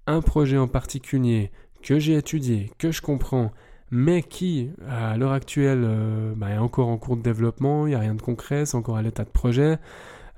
un 0.08 0.20
projet 0.20 0.58
en 0.58 0.68
particulier 0.68 1.50
que 1.86 2.00
j'ai 2.00 2.16
étudié, 2.16 2.72
que 2.78 2.90
je 2.90 3.00
comprends, 3.00 3.52
mais 3.92 4.24
qui, 4.24 4.70
à 4.88 5.16
l'heure 5.16 5.30
actuelle, 5.30 5.84
euh, 5.84 6.34
bah, 6.36 6.50
est 6.50 6.58
encore 6.58 6.88
en 6.88 6.98
cours 6.98 7.16
de 7.16 7.22
développement, 7.22 7.86
il 7.86 7.90
n'y 7.90 7.94
a 7.94 8.00
rien 8.00 8.16
de 8.16 8.20
concret, 8.20 8.66
c'est 8.66 8.76
encore 8.76 8.96
à 8.96 9.02
l'état 9.02 9.22
de 9.22 9.30
projet, 9.30 9.78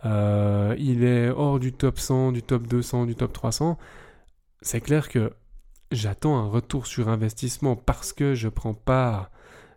euh, 0.04 0.76
il 0.78 1.04
est 1.04 1.30
hors 1.30 1.58
du 1.58 1.72
top 1.72 1.98
100, 1.98 2.32
du 2.32 2.42
top 2.42 2.66
200, 2.66 3.06
du 3.06 3.14
top 3.14 3.32
300, 3.32 3.78
c'est 4.60 4.82
clair 4.82 5.08
que 5.08 5.32
j'attends 5.90 6.36
un 6.36 6.46
retour 6.46 6.86
sur 6.86 7.08
investissement 7.08 7.76
parce 7.76 8.12
que 8.12 8.34
je 8.34 8.48
prends 8.48 8.74
part 8.74 9.30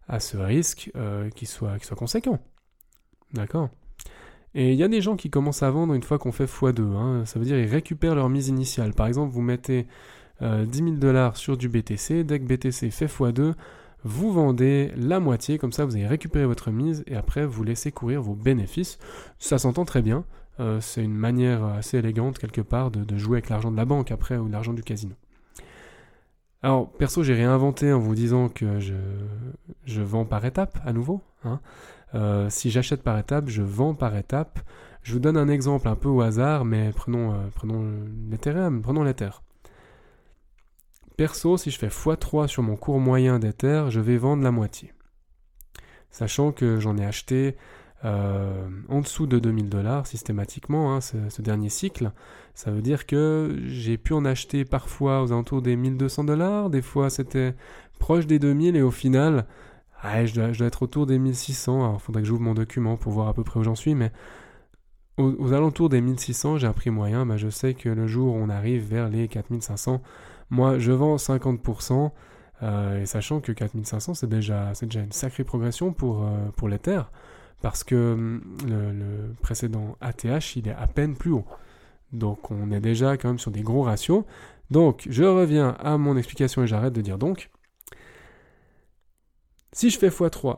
à 0.09 0.19
ce 0.19 0.35
risque 0.35 0.91
euh, 0.97 1.29
qui, 1.29 1.45
soit, 1.45 1.77
conséquent. 1.95 2.39
D'accord? 3.31 3.69
Et 4.55 4.73
il 4.73 4.77
y 4.77 4.83
a 4.83 4.89
des 4.89 4.99
gens 4.99 5.15
qui 5.15 5.29
commencent 5.29 5.63
à 5.63 5.71
vendre 5.71 5.93
une 5.93 6.03
fois 6.03 6.19
qu'on 6.19 6.33
fait 6.33 6.43
x2. 6.43 6.81
Hein. 6.97 7.25
Ça 7.25 7.39
veut 7.39 7.45
dire 7.45 7.55
qu'ils 7.55 7.71
récupèrent 7.71 8.15
leur 8.15 8.27
mise 8.27 8.49
initiale. 8.49 8.93
Par 8.93 9.07
exemple, 9.07 9.31
vous 9.31 9.41
mettez 9.41 9.87
10 10.41 10.45
euh, 10.45 10.65
000 10.71 10.91
dollars 10.97 11.37
sur 11.37 11.57
du 11.57 11.69
BTC. 11.69 12.23
Dès 12.23 12.39
que 12.39 12.45
BTC 12.45 12.89
fait 12.89 13.05
x2, 13.05 13.53
vous 14.03 14.31
vendez 14.31 14.91
la 14.97 15.19
moitié, 15.19 15.57
comme 15.57 15.71
ça 15.71 15.85
vous 15.85 15.95
allez 15.95 16.07
récupérer 16.07 16.45
votre 16.45 16.71
mise 16.71 17.03
et 17.07 17.15
après 17.15 17.45
vous 17.45 17.63
laissez 17.63 17.91
courir 17.91 18.21
vos 18.21 18.33
bénéfices. 18.33 18.97
Ça 19.37 19.59
s'entend 19.59 19.85
très 19.85 20.01
bien, 20.01 20.25
euh, 20.59 20.81
c'est 20.81 21.03
une 21.03 21.13
manière 21.13 21.63
assez 21.63 21.97
élégante 21.97 22.39
quelque 22.39 22.61
part 22.61 22.89
de, 22.91 23.17
jouer 23.17 23.37
avec 23.37 23.49
l'argent 23.49 23.71
de 23.71 23.77
la 23.77 23.85
banque 23.85 24.11
après 24.11 24.37
ou 24.37 24.47
l'argent 24.47 24.73
du 24.73 24.83
casino. 24.83 25.13
Alors 26.63 26.91
perso 26.91 27.23
j'ai 27.23 27.33
réinventé 27.33 27.93
en 27.93 27.99
vous 27.99 28.15
disant 28.15 28.49
que 28.49 28.79
je, 28.79 28.93
je 29.85 30.01
vends 30.01 30.25
par 30.25 30.45
étape 30.45 30.79
à 30.83 30.93
nouveau. 30.93 31.21
Hein. 31.43 31.59
Euh, 32.13 32.49
si 32.49 32.71
j'achète 32.71 33.03
par 33.03 33.17
étape, 33.17 33.47
je 33.47 33.61
vends 33.61 33.93
par 33.93 34.15
étape. 34.15 34.59
Je 35.03 35.13
vous 35.13 35.19
donne 35.19 35.37
un 35.37 35.47
exemple 35.47 35.87
un 35.87 35.95
peu 35.95 36.09
au 36.09 36.21
hasard, 36.21 36.65
mais 36.65 36.91
prenons, 36.91 37.31
euh, 37.31 37.35
prenons 37.55 37.85
l'Ethereum, 38.29 38.81
prenons 38.81 39.03
l'Ether. 39.03 39.29
Perso, 41.21 41.55
si 41.55 41.69
je 41.69 41.77
fais 41.77 41.89
x3 41.89 42.47
sur 42.47 42.63
mon 42.63 42.75
cours 42.75 42.99
moyen 42.99 43.37
d'Ether, 43.37 43.85
je 43.89 43.99
vais 43.99 44.17
vendre 44.17 44.41
la 44.41 44.49
moitié. 44.49 44.91
Sachant 46.09 46.51
que 46.51 46.79
j'en 46.79 46.97
ai 46.97 47.05
acheté 47.05 47.57
euh, 48.05 48.67
en 48.89 49.01
dessous 49.01 49.27
de 49.27 49.37
2000 49.37 49.69
dollars 49.69 50.07
systématiquement 50.07 50.95
hein, 50.95 50.99
ce, 50.99 51.41
dernier 51.43 51.69
cycle. 51.69 52.11
Ça 52.55 52.71
veut 52.71 52.81
dire 52.81 53.05
que 53.05 53.55
j'ai 53.67 53.99
pu 53.99 54.13
en 54.13 54.25
acheter 54.25 54.65
parfois 54.65 55.21
aux 55.21 55.31
alentours 55.31 55.61
des 55.61 55.75
1200 55.75 56.23
dollars, 56.23 56.71
des 56.71 56.81
fois 56.81 57.11
c'était 57.11 57.53
proche 57.99 58.25
des 58.25 58.39
2000 58.39 58.75
et 58.75 58.81
au 58.81 58.89
final, 58.89 59.45
je, 60.03 60.33
dois, 60.33 60.65
être 60.65 60.81
autour 60.81 61.05
des 61.05 61.19
1600. 61.19 61.83
Alors 61.83 61.97
il 61.99 62.03
faudrait 62.03 62.23
que 62.23 62.27
j'ouvre 62.27 62.41
mon 62.41 62.55
document 62.55 62.97
pour 62.97 63.11
voir 63.11 63.27
à 63.27 63.35
peu 63.35 63.43
près 63.43 63.59
où 63.59 63.63
j'en 63.63 63.75
suis, 63.75 63.93
mais 63.93 64.11
aux, 65.17 65.53
alentours 65.53 65.89
des 65.89 66.01
1600, 66.01 66.57
j'ai 66.57 66.65
un 66.65 66.73
prix 66.73 66.89
moyen. 66.89 67.27
Bah, 67.27 67.37
je 67.37 67.49
sais 67.49 67.75
que 67.75 67.89
le 67.89 68.07
jour 68.07 68.33
où 68.33 68.37
on 68.39 68.49
arrive 68.49 68.87
vers 68.87 69.07
les 69.07 69.27
4500, 69.27 70.01
moi, 70.51 70.77
je 70.79 70.91
vends 70.91 71.15
50%, 71.15 72.11
euh, 72.61 73.01
et 73.01 73.05
sachant 73.05 73.39
que 73.39 73.53
4500, 73.53 74.13
c'est 74.13 74.27
déjà, 74.27 74.73
déjà 74.81 74.99
une 74.99 75.13
sacrée 75.13 75.45
progression 75.45 75.93
pour, 75.93 76.23
euh, 76.23 76.49
pour 76.57 76.67
l'Ether, 76.67 77.01
parce 77.61 77.83
que 77.83 78.13
hum, 78.13 78.41
le, 78.67 79.33
précédent 79.41 79.97
ATH, 80.01 80.57
il 80.57 80.67
est 80.67 80.75
à 80.75 80.87
peine 80.87 81.15
plus 81.15 81.31
haut. 81.31 81.45
Donc 82.11 82.51
on 82.51 82.71
est 82.71 82.81
déjà 82.81 83.15
quand 83.15 83.29
même 83.29 83.39
sur 83.39 83.51
des 83.51 83.61
gros 83.61 83.83
ratios. 83.83 84.25
Donc 84.69 85.07
je 85.09 85.23
reviens 85.23 85.69
à 85.79 85.97
mon 85.97 86.17
explication 86.17 86.63
et 86.63 86.67
j'arrête 86.67 86.93
de 86.93 87.01
dire 87.01 87.17
donc. 87.17 87.49
Si 89.71 89.89
je 89.89 89.97
fais 89.97 90.09
x3 90.09 90.57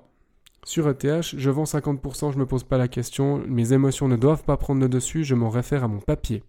sur 0.65 0.89
ETH, 0.89 1.21
je 1.21 1.49
vends 1.51 1.65
50%, 1.65 2.31
je 2.31 2.35
ne 2.35 2.41
me 2.41 2.47
pose 2.47 2.63
pas 2.63 2.79
la 2.79 2.87
question, 2.87 3.43
mes 3.47 3.73
émotions 3.73 4.07
ne 4.07 4.15
doivent 4.15 4.43
pas 4.43 4.57
prendre 4.57 4.81
le 4.81 4.89
dessus, 4.89 5.23
je 5.23 5.35
m'en 5.35 5.49
réfère 5.49 5.83
à 5.83 5.87
mon 5.87 5.99
papier. 5.99 6.43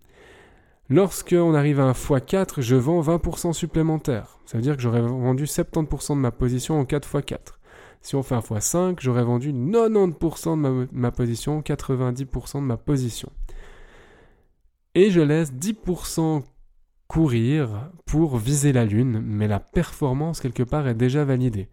Lorsque 0.90 1.35
on 1.38 1.55
arrive 1.55 1.81
à 1.81 1.85
un 1.85 1.92
x4, 1.92 2.61
je 2.61 2.77
vends 2.77 3.01
20% 3.01 3.55
supplémentaire. 3.55 4.38
Ça 4.44 4.59
veut 4.59 4.62
dire 4.62 4.77
que 4.77 4.83
j'aurais 4.83 5.01
vendu 5.01 5.44
70% 5.44 6.11
de 6.11 6.20
ma 6.20 6.31
position 6.31 6.79
en 6.79 6.85
4 6.85 7.09
x 7.16 7.27
4. 7.27 7.61
Si 8.03 8.16
on 8.16 8.23
fait 8.23 8.35
un 8.35 8.40
x5, 8.40 8.99
j'aurais 9.01 9.25
vendu 9.25 9.51
90% 9.51 10.62
de 10.62 10.88
ma, 10.92 11.11
position, 11.11 11.62
90% 11.62 12.57
de 12.57 12.61
ma 12.61 12.77
position. 12.77 13.33
Et 14.94 15.11
je 15.11 15.23
laisse 15.23 15.55
10% 15.55 16.42
courir 17.09 17.90
pour 18.05 18.37
viser 18.37 18.73
la 18.75 18.85
lune, 18.85 19.23
mais 19.25 19.49
la 19.49 19.61
performance 19.61 20.40
quelque 20.40 20.62
part 20.62 20.87
est 20.87 20.94
déjà 20.94 21.25
validée. 21.25 21.68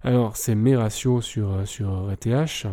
Alors 0.00 0.36
c'est 0.36 0.54
mes 0.54 0.76
ratios 0.76 1.24
sur, 1.24 1.68
sur 1.68 2.10
ETH, 2.10 2.66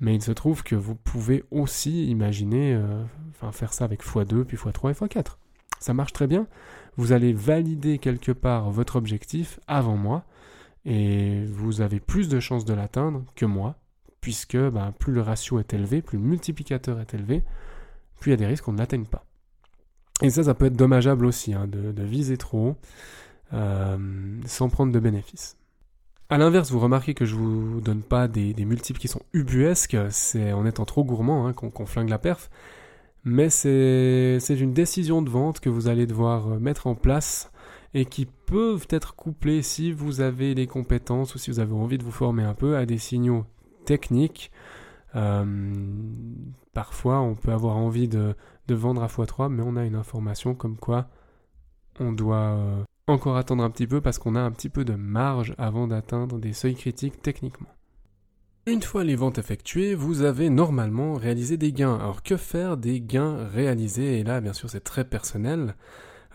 mais 0.00 0.16
il 0.16 0.22
se 0.22 0.32
trouve 0.32 0.64
que 0.64 0.74
vous 0.74 0.96
pouvez 0.96 1.44
aussi 1.50 2.08
imaginer 2.08 2.74
euh, 2.74 3.04
enfin, 3.34 3.52
faire 3.52 3.72
ça 3.72 3.84
avec 3.84 4.04
x2, 4.04 4.44
puis 4.44 4.56
x3 4.56 4.90
et 4.90 4.94
x4. 4.94 5.36
Ça 5.80 5.94
marche 5.94 6.12
très 6.12 6.26
bien. 6.26 6.46
Vous 6.96 7.12
allez 7.12 7.32
valider 7.32 7.98
quelque 7.98 8.32
part 8.32 8.70
votre 8.70 8.96
objectif 8.96 9.60
avant 9.66 9.96
moi, 9.96 10.24
et 10.84 11.44
vous 11.46 11.80
avez 11.80 12.00
plus 12.00 12.28
de 12.28 12.40
chances 12.40 12.64
de 12.64 12.74
l'atteindre 12.74 13.24
que 13.34 13.46
moi, 13.46 13.76
puisque 14.20 14.56
ben, 14.56 14.92
plus 14.98 15.12
le 15.12 15.20
ratio 15.20 15.58
est 15.58 15.74
élevé, 15.74 16.02
plus 16.02 16.18
le 16.18 16.24
multiplicateur 16.24 17.00
est 17.00 17.14
élevé, 17.14 17.42
plus 18.20 18.30
il 18.30 18.32
y 18.32 18.34
a 18.34 18.38
des 18.38 18.46
risques 18.46 18.64
qu'on 18.64 18.72
ne 18.72 18.78
l'atteigne 18.78 19.06
pas. 19.06 19.24
Et 20.22 20.30
ça, 20.30 20.44
ça 20.44 20.54
peut 20.54 20.66
être 20.66 20.76
dommageable 20.76 21.26
aussi, 21.26 21.54
hein, 21.54 21.66
de, 21.66 22.02
viser 22.02 22.36
trop 22.36 22.68
haut, 22.68 22.76
euh, 23.52 23.98
sans 24.46 24.68
prendre 24.68 24.92
de 24.92 25.00
bénéfices. 25.00 25.56
A 26.30 26.38
l'inverse, 26.38 26.70
vous 26.70 26.80
remarquez 26.80 27.14
que 27.14 27.24
je 27.24 27.34
vous 27.34 27.80
donne 27.80 28.02
pas 28.02 28.28
des, 28.28 28.54
multiples 28.64 28.98
qui 28.98 29.08
sont 29.08 29.22
ubuesques, 29.32 29.96
c'est 30.10 30.52
en 30.52 30.64
étant 30.64 30.84
trop 30.84 31.04
gourmand 31.04 31.46
hein, 31.46 31.52
qu'on 31.52 31.86
flingue 31.86 32.08
la 32.08 32.18
perf, 32.18 32.50
mais 33.24 33.48
c'est 33.48 34.38
une 34.50 34.72
décision 34.74 35.22
de 35.22 35.30
vente 35.30 35.60
que 35.60 35.70
vous 35.70 35.88
allez 35.88 36.06
devoir 36.06 36.52
euh, 36.52 36.58
mettre 36.58 36.86
en 36.86 36.94
place 36.94 37.50
et 37.94 38.04
qui 38.04 38.26
peuvent 38.26 38.86
être 38.90 39.14
couplées 39.14 39.62
si 39.62 39.92
vous 39.92 40.20
avez 40.20 40.54
les 40.54 40.66
compétences 40.66 41.34
ou 41.34 41.38
si 41.38 41.50
vous 41.50 41.60
avez 41.60 41.72
envie 41.72 41.96
de 41.96 42.04
vous 42.04 42.10
former 42.10 42.42
un 42.42 42.54
peu 42.54 42.76
à 42.76 42.86
des 42.86 42.98
signaux 42.98 43.46
techniques. 43.86 44.50
Euh, 45.14 45.44
parfois, 46.72 47.20
on 47.20 47.34
peut 47.34 47.52
avoir 47.52 47.76
envie 47.76 48.08
de, 48.08 48.34
vendre 48.68 49.02
à 49.02 49.06
x3, 49.06 49.48
mais 49.48 49.62
on 49.64 49.76
a 49.76 49.84
une 49.84 49.94
information 49.94 50.54
comme 50.54 50.76
quoi 50.76 51.08
on 52.00 52.12
doit 52.12 52.36
euh, 52.36 52.82
encore 53.06 53.36
attendre 53.36 53.62
un 53.62 53.70
petit 53.70 53.86
peu 53.86 54.00
parce 54.00 54.18
qu'on 54.18 54.34
a 54.34 54.40
un 54.40 54.50
petit 54.50 54.68
peu 54.68 54.84
de 54.84 54.94
marge 54.94 55.54
avant 55.56 55.86
d'atteindre 55.86 56.38
des 56.38 56.52
seuils 56.52 56.74
critiques 56.74 57.22
techniquement. 57.22 57.68
Une 58.66 58.80
fois 58.80 59.04
les 59.04 59.14
ventes 59.14 59.36
effectuées, 59.36 59.94
vous 59.94 60.22
avez 60.22 60.48
normalement 60.48 61.14
réalisé 61.14 61.58
des 61.58 61.70
gains. 61.70 61.96
Alors 61.96 62.22
que 62.22 62.38
faire 62.38 62.78
des 62.78 62.98
gains 62.98 63.46
réalisés? 63.48 64.20
Et 64.20 64.24
là, 64.24 64.40
bien 64.40 64.54
sûr, 64.54 64.70
c'est 64.70 64.82
très 64.82 65.04
personnel. 65.04 65.74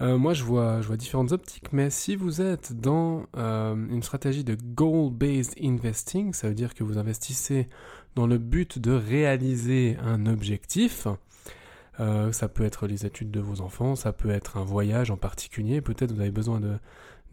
Euh, 0.01 0.15
moi, 0.19 0.35
je 0.35 0.43
vois, 0.43 0.79
je 0.81 0.87
vois 0.87 0.95
différentes 0.95 1.31
optiques, 1.31 1.73
mais 1.73 1.89
si 1.89 2.15
vous 2.15 2.39
êtes 2.39 2.79
dans 2.79 3.23
euh, 3.35 3.73
une 3.89 4.03
stratégie 4.03 4.43
de 4.43 4.55
goal-based 4.75 5.55
investing, 5.59 6.33
ça 6.33 6.47
veut 6.47 6.53
dire 6.53 6.75
que 6.75 6.83
vous 6.83 6.99
investissez 6.99 7.67
dans 8.15 8.27
le 8.27 8.37
but 8.37 8.77
de 8.77 8.91
réaliser 8.91 9.97
un 10.03 10.27
objectif. 10.27 11.07
Euh, 11.99 12.31
ça 12.31 12.47
peut 12.47 12.63
être 12.63 12.85
les 12.85 13.07
études 13.07 13.31
de 13.31 13.39
vos 13.39 13.61
enfants, 13.61 13.95
ça 13.95 14.13
peut 14.13 14.29
être 14.29 14.57
un 14.57 14.63
voyage 14.63 15.09
en 15.09 15.17
particulier. 15.17 15.81
Peut-être 15.81 16.11
vous 16.11 16.21
avez 16.21 16.29
besoin 16.29 16.59
de, 16.59 16.77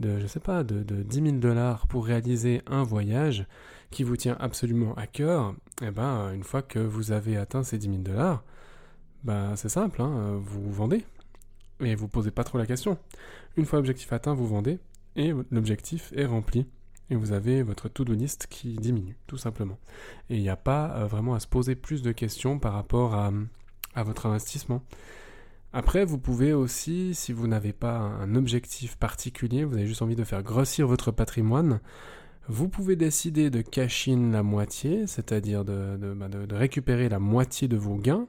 de 0.01 0.19
je 0.21 0.27
sais 0.27 0.41
pas, 0.41 0.65
de, 0.65 0.83
de 0.83 1.03
10 1.03 1.23
000 1.23 1.37
dollars 1.37 1.87
pour 1.87 2.07
réaliser 2.07 2.63
un 2.67 2.83
voyage 2.83 3.47
qui 3.91 4.03
vous 4.03 4.17
tient 4.17 4.37
absolument 4.41 4.95
à 4.95 5.07
cœur. 5.07 5.55
Eh 5.83 5.91
ben, 5.91 6.33
une 6.33 6.45
fois 6.45 6.63
que 6.63 6.79
vous 6.79 7.13
avez 7.13 7.37
atteint 7.37 7.63
ces 7.63 7.79
10 7.79 7.87
000 7.87 7.99
dollars, 7.99 8.45
ben, 9.25 9.57
c'est 9.57 9.69
simple, 9.69 10.03
hein, 10.03 10.41
vous 10.43 10.73
vendez 10.73 11.05
et 11.81 11.95
vous 11.95 12.09
posez 12.09 12.31
pas 12.31 12.45
trop 12.45 12.59
la 12.59 12.67
question. 12.67 12.99
Une 13.57 13.67
fois 13.67 13.79
l'objectif 13.79 14.13
atteint, 14.13 14.35
vous 14.35 14.47
vendez 14.47 14.79
et 15.17 15.33
l'objectif 15.51 16.13
est 16.17 16.27
rempli 16.27 16.67
et 17.11 17.17
vous 17.17 17.33
avez 17.33 17.63
votre 17.63 17.89
to-do 17.89 18.13
list 18.13 18.47
qui 18.49 18.75
diminue, 18.75 19.17
tout 19.27 19.37
simplement. 19.37 19.79
Et 20.29 20.37
il 20.37 20.43
n'y 20.43 20.49
a 20.49 20.57
pas 20.57 20.97
euh, 20.97 21.07
vraiment 21.07 21.35
à 21.35 21.41
se 21.41 21.47
poser 21.47 21.75
plus 21.75 22.03
de 22.03 22.13
questions 22.13 22.59
par 22.59 22.73
rapport 22.73 23.15
à, 23.15 23.33
à 23.95 24.03
votre 24.03 24.27
investissement. 24.27 24.83
Après, 25.73 26.05
vous 26.05 26.19
pouvez 26.19 26.53
aussi, 26.53 27.15
si 27.15 27.33
vous 27.33 27.47
n'avez 27.47 27.73
pas 27.73 27.99
un 27.99 28.35
objectif 28.35 28.97
particulier, 28.97 29.65
vous 29.65 29.75
avez 29.75 29.87
juste 29.87 30.03
envie 30.03 30.17
de 30.17 30.25
faire 30.25 30.43
grossir 30.43 30.87
votre 30.87 31.11
patrimoine, 31.11 31.81
vous 32.49 32.69
pouvez 32.69 32.97
décider 32.97 33.51
de 33.51 33.61
cash 33.61 34.09
la 34.09 34.43
moitié, 34.43 35.07
c'est-à-dire 35.07 35.65
bah, 35.65 36.29
de, 36.29 36.55
récupérer 36.55 37.09
la 37.09 37.19
moitié 37.19 37.69
de 37.69 37.77
vos 37.77 37.97
gains 37.97 38.27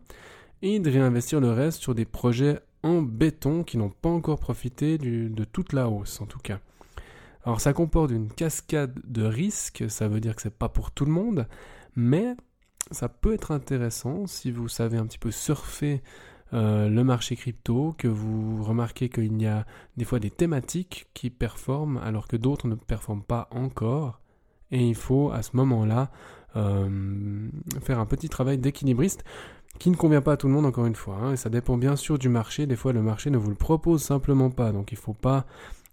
et 0.62 0.80
de 0.80 0.90
réinvestir 0.90 1.40
le 1.40 1.52
reste 1.52 1.82
sur 1.82 1.94
des 1.94 2.06
projets 2.06 2.60
en 2.84 3.02
béton 3.02 3.64
qui 3.64 3.78
n'ont 3.78 3.90
pas 3.90 4.10
encore 4.10 4.40
profité 4.40 4.98
de 4.98 5.44
toute 5.44 5.74
la 5.74 5.90
hausse 5.90 6.22
en 6.22 6.26
tout 6.26 6.40
cas. 6.40 6.60
Alors 7.48 7.62
ça 7.62 7.72
comporte 7.72 8.12
une 8.12 8.30
cascade 8.30 9.00
de 9.06 9.24
risques, 9.24 9.86
ça 9.88 10.10
veut 10.10 10.20
dire 10.20 10.36
que 10.36 10.42
c'est 10.42 10.50
pas 10.54 10.68
pour 10.68 10.92
tout 10.92 11.06
le 11.06 11.12
monde, 11.12 11.48
mais 11.96 12.36
ça 12.92 13.08
peut 13.08 13.34
être 13.34 13.52
intéressant 13.52 14.28
si 14.28 14.52
vous 14.52 14.68
savez 14.68 14.98
un 14.98 15.06
petit 15.06 15.18
peu 15.18 15.32
surfer 15.32 16.02
euh, 16.54 16.88
le 16.88 17.04
marché 17.04 17.36
crypto, 17.36 17.94
que 17.98 18.08
vous 18.08 18.64
remarquez 18.64 19.10
qu'il 19.10 19.42
y 19.42 19.48
a 19.48 19.66
des 19.98 20.06
fois 20.06 20.20
des 20.20 20.30
thématiques 20.30 21.08
qui 21.14 21.30
performent 21.30 21.98
alors 21.98 22.28
que 22.28 22.38
d'autres 22.38 22.68
ne 22.68 22.76
performent 22.76 23.24
pas 23.24 23.48
encore. 23.52 24.22
Et 24.72 24.88
il 24.88 24.96
faut 24.96 25.32
à 25.32 25.42
ce 25.42 25.56
moment-là 25.58 26.12
euh, 26.56 27.50
faire 27.82 28.00
un 28.00 28.06
petit 28.06 28.30
travail 28.30 28.58
d'équilibriste 28.58 29.24
qui 29.80 29.90
ne 29.92 29.96
convient 29.96 30.22
pas 30.22 30.34
à 30.34 30.38
tout 30.38 30.48
le 30.48 30.54
monde 30.54 30.66
encore 30.66 30.86
une 30.86 30.96
fois. 30.96 31.16
Hein, 31.16 31.34
et 31.34 31.38
ça 31.38 31.50
dépend 31.50 31.78
bien 31.78 31.96
sûr 31.96 32.18
du 32.18 32.30
marché. 32.30 32.66
Des 32.66 32.76
fois 32.76 32.94
le 32.94 33.02
marché 33.02 33.30
ne 33.30 33.38
vous 33.38 33.50
le 33.50 33.56
propose 33.56 34.02
simplement 34.02 34.50
pas. 34.50 34.72
Donc 34.72 34.92
il 34.92 34.98
faut 34.98 35.14
pas 35.14 35.46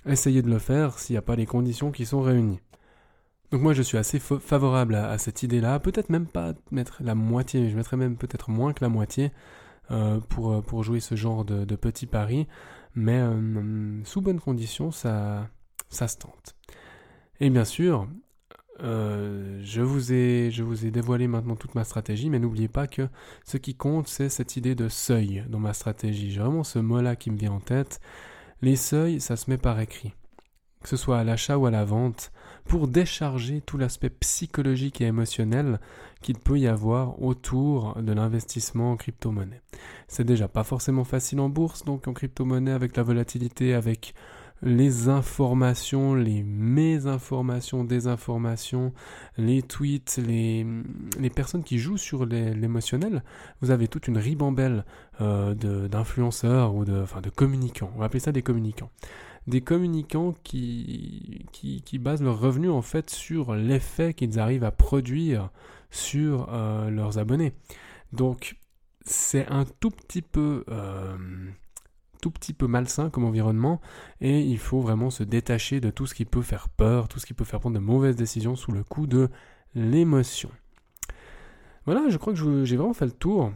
essayer 0.06 0.42
de 0.42 0.50
le 0.50 0.58
faire 0.58 0.98
s'il 0.98 1.14
n'y 1.14 1.18
a 1.18 1.22
pas 1.22 1.36
les 1.36 1.46
conditions 1.46 1.90
qui 1.90 2.06
sont 2.06 2.22
réunies. 2.22 2.60
Donc 3.50 3.62
moi 3.62 3.72
je 3.72 3.82
suis 3.82 3.98
assez 3.98 4.18
favorable 4.18 4.94
à, 4.94 5.16
cette 5.18 5.42
idée-là. 5.42 5.78
Peut-être 5.80 6.10
même 6.10 6.26
pas 6.26 6.54
mettre 6.70 7.02
la 7.02 7.14
moitié, 7.14 7.70
je 7.70 7.76
mettrais 7.76 7.96
même 7.96 8.16
peut-être 8.16 8.50
moins 8.50 8.72
que 8.72 8.84
la 8.84 8.88
moitié 8.88 9.30
pour, 10.28 10.62
pour 10.62 10.82
jouer 10.82 11.00
ce 11.00 11.14
genre 11.14 11.44
de, 11.44 11.64
de 11.64 11.76
petits 11.76 12.06
paris. 12.06 12.46
Mais 12.94 13.18
euh, 13.18 14.02
sous 14.04 14.20
bonnes 14.20 14.40
conditions, 14.40 14.90
ça, 14.90 15.48
ça 15.88 16.08
se 16.08 16.18
tente. 16.18 16.54
Et 17.40 17.50
bien 17.50 17.64
sûr, 17.64 18.08
euh, 18.82 19.60
je, 19.62 19.80
vous 19.80 20.12
ai, 20.12 20.50
je 20.52 20.62
vous 20.62 20.86
ai 20.86 20.90
dévoilé 20.90 21.26
maintenant 21.26 21.56
toute 21.56 21.74
ma 21.74 21.84
stratégie, 21.84 22.30
mais 22.30 22.38
n'oubliez 22.38 22.68
pas 22.68 22.86
que 22.86 23.08
ce 23.44 23.56
qui 23.56 23.74
compte, 23.74 24.08
c'est 24.08 24.28
cette 24.28 24.56
idée 24.56 24.74
de 24.74 24.88
seuil 24.88 25.44
dans 25.48 25.58
ma 25.58 25.72
stratégie. 25.72 26.30
J'ai 26.30 26.40
vraiment 26.40 26.64
ce 26.64 26.78
mot-là 26.78 27.16
qui 27.16 27.30
me 27.30 27.36
vient 27.36 27.52
en 27.52 27.60
tête. 27.60 28.00
Les 28.62 28.76
seuils, 28.76 29.20
ça 29.20 29.36
se 29.36 29.50
met 29.50 29.58
par 29.58 29.80
écrit, 29.80 30.14
que 30.82 30.88
ce 30.88 30.96
soit 30.96 31.18
à 31.18 31.24
l'achat 31.24 31.58
ou 31.58 31.66
à 31.66 31.70
la 31.72 31.84
vente, 31.84 32.30
pour 32.64 32.86
décharger 32.86 33.60
tout 33.60 33.76
l'aspect 33.76 34.10
psychologique 34.10 35.00
et 35.00 35.06
émotionnel 35.06 35.80
qu'il 36.24 36.38
peut 36.38 36.58
y 36.58 36.66
avoir 36.66 37.22
autour 37.22 37.96
de 38.00 38.12
l'investissement 38.12 38.92
en 38.92 38.96
crypto-monnaie. 38.96 39.60
C'est 40.08 40.24
déjà 40.24 40.48
pas 40.48 40.64
forcément 40.64 41.04
facile 41.04 41.38
en 41.38 41.50
bourse, 41.50 41.84
donc 41.84 42.08
en 42.08 42.14
crypto-monnaie 42.14 42.72
avec 42.72 42.96
la 42.96 43.02
volatilité, 43.02 43.74
avec 43.74 44.14
les 44.62 45.10
informations, 45.10 46.14
les 46.14 46.42
mésinformations, 46.42 47.84
désinformations, 47.84 48.94
les 49.36 49.60
tweets, 49.60 50.18
les, 50.26 50.66
les 51.20 51.28
personnes 51.28 51.62
qui 51.62 51.78
jouent 51.78 51.98
sur 51.98 52.24
l'émotionnel, 52.24 53.22
vous 53.60 53.70
avez 53.70 53.86
toute 53.86 54.08
une 54.08 54.16
ribambelle 54.16 54.86
euh, 55.20 55.54
d'influenceurs 55.88 56.74
ou 56.74 56.86
de, 56.86 57.02
enfin, 57.02 57.20
de 57.20 57.28
communicants. 57.28 57.90
On 57.94 57.98
va 57.98 58.06
appeler 58.06 58.20
ça 58.20 58.32
des 58.32 58.42
communicants. 58.42 58.90
Des 59.46 59.60
communicants 59.60 60.34
qui, 60.42 61.44
qui, 61.52 61.82
qui 61.82 61.98
basent 61.98 62.22
leur 62.22 62.40
revenu 62.40 62.70
en 62.70 62.80
fait 62.80 63.10
sur 63.10 63.54
l'effet 63.54 64.14
qu'ils 64.14 64.40
arrivent 64.40 64.64
à 64.64 64.70
produire 64.70 65.50
sur 65.94 66.48
euh, 66.52 66.90
leurs 66.90 67.18
abonnés. 67.18 67.54
Donc 68.12 68.56
c'est 69.04 69.46
un 69.48 69.64
tout 69.64 69.90
petit 69.90 70.22
peu 70.22 70.64
euh, 70.68 71.16
tout 72.20 72.30
petit 72.30 72.54
peu 72.54 72.66
malsain 72.66 73.10
comme 73.10 73.24
environnement 73.24 73.80
et 74.20 74.40
il 74.40 74.58
faut 74.58 74.80
vraiment 74.80 75.10
se 75.10 75.22
détacher 75.22 75.80
de 75.80 75.90
tout 75.90 76.06
ce 76.06 76.14
qui 76.14 76.24
peut 76.24 76.42
faire 76.42 76.68
peur, 76.68 77.08
tout 77.08 77.18
ce 77.18 77.26
qui 77.26 77.34
peut 77.34 77.44
faire 77.44 77.60
prendre 77.60 77.78
de 77.78 77.84
mauvaises 77.84 78.16
décisions 78.16 78.56
sous 78.56 78.72
le 78.72 78.82
coup 78.82 79.06
de 79.06 79.28
l'émotion. 79.74 80.50
Voilà, 81.84 82.08
je 82.08 82.16
crois 82.16 82.32
que 82.32 82.64
j'ai 82.64 82.76
vraiment 82.76 82.94
fait 82.94 83.04
le 83.04 83.12
tour. 83.12 83.52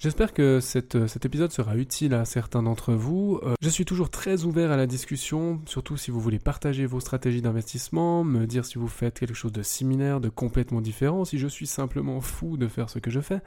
J'espère 0.00 0.32
que 0.32 0.60
cet 0.60 1.26
épisode 1.26 1.52
sera 1.52 1.76
utile 1.76 2.14
à 2.14 2.24
certains 2.24 2.62
d'entre 2.62 2.94
vous. 2.94 3.38
Euh, 3.42 3.52
je 3.60 3.68
suis 3.68 3.84
toujours 3.84 4.08
très 4.08 4.44
ouvert 4.44 4.70
à 4.70 4.78
la 4.78 4.86
discussion, 4.86 5.60
surtout 5.66 5.98
si 5.98 6.10
vous 6.10 6.20
voulez 6.20 6.38
partager 6.38 6.86
vos 6.86 7.00
stratégies 7.00 7.42
d'investissement, 7.42 8.24
me 8.24 8.46
dire 8.46 8.64
si 8.64 8.78
vous 8.78 8.88
faites 8.88 9.20
quelque 9.20 9.34
chose 9.34 9.52
de 9.52 9.62
similaire, 9.62 10.22
de 10.22 10.30
complètement 10.30 10.80
différent, 10.80 11.26
si 11.26 11.38
je 11.38 11.46
suis 11.46 11.66
simplement 11.66 12.22
fou 12.22 12.56
de 12.56 12.66
faire 12.66 12.88
ce 12.88 12.98
que 12.98 13.10
je 13.10 13.20
fais 13.20 13.42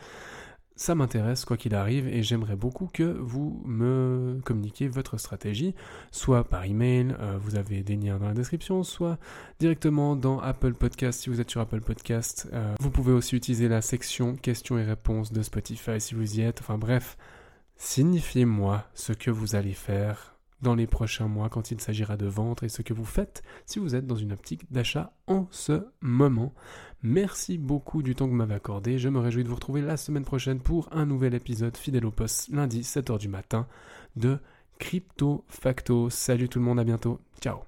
ça 0.76 0.96
m'intéresse 0.96 1.46
quoi 1.46 1.58
qu'il 1.58 1.76
arrive 1.76 2.08
et 2.08 2.24
j'aimerais 2.24 2.56
beaucoup 2.56 2.88
que 2.92 3.04
vous 3.04 3.62
me 3.66 4.40
communiquiez 4.44 4.88
votre 4.88 5.18
stratégie, 5.18 5.76
soit 6.12 6.44
par 6.44 6.66
email, 6.66 7.16
euh, 7.20 7.38
vous 7.40 7.56
avez 7.56 7.84
des 7.84 7.96
liens 7.96 8.18
dans 8.18 8.28
la 8.28 8.34
description, 8.34 8.84
soit 8.84 9.20
directement 9.60 10.16
dans 10.16 10.40
Apple 10.40 10.74
Podcast 10.74 11.22
si 11.22 11.30
vous 11.30 11.40
êtes 11.40 11.50
sur 11.50 11.62
Apple 11.62 11.82
Podcast. 11.82 12.50
Euh, 12.54 12.74
vous 12.80 12.90
pouvez 12.90 13.14
aussi 13.14 13.36
utiliser 13.36 13.68
la 13.68 13.82
section 13.82 14.36
questions 14.36 14.78
et 14.78 14.84
réponses 14.84 15.32
de 15.32 15.42
Spotify 15.42 16.02
si 16.02 16.16
vous 16.16 16.40
y 16.40 16.42
êtes. 16.42 16.62
Enfin 16.62 16.78
bref, 16.78 17.18
signifiez-moi 17.78 18.86
ce 18.96 19.14
que 19.14 19.30
vous 19.30 19.56
allez 19.56 19.74
faire 19.74 20.34
dans 20.64 20.76
les 20.76 20.88
prochains 20.88 21.28
mois 21.28 21.50
quand 21.50 21.72
il 21.72 21.82
s'agira 21.82 22.18
de 22.18 22.26
vendre 22.26 22.64
et 22.64 22.70
ce 22.70 22.82
que 22.82 22.94
vous 22.94 23.06
faites 23.06 23.44
si 23.66 23.80
vous 23.80 23.96
êtes 23.96 24.08
dans 24.08 24.16
une 24.16 24.32
optique 24.32 24.72
d'achat 24.72 25.14
en 25.28 25.48
ce 25.52 25.86
moment. 26.02 26.54
Merci 27.04 27.58
beaucoup 27.58 28.02
du 28.02 28.16
temps 28.16 28.26
que 28.26 28.32
vous 28.32 28.38
m'avez 28.38 28.56
accordé. 28.56 28.98
Je 28.98 29.10
me 29.10 29.20
réjouis 29.20 29.44
de 29.44 29.50
vous 29.50 29.56
retrouver 29.56 29.82
la 29.82 29.98
semaine 29.98 30.24
prochaine 30.24 30.62
pour 30.62 30.88
un 30.94 31.06
nouvel 31.06 31.34
épisode 31.34 31.76
fidèle 31.76 32.06
au 32.06 32.12
poste 32.12 32.48
lundi 32.48 32.80
7h 32.82 33.20
du 33.20 33.28
matin 33.28 33.68
de 34.16 34.40
Crypto 34.80 35.44
Facto. 35.50 36.10
Salut 36.10 36.48
tout 36.48 36.60
le 36.60 36.66
monde, 36.66 36.80
à 36.80 36.86
bientôt. 36.86 37.20
Ciao. 37.42 37.60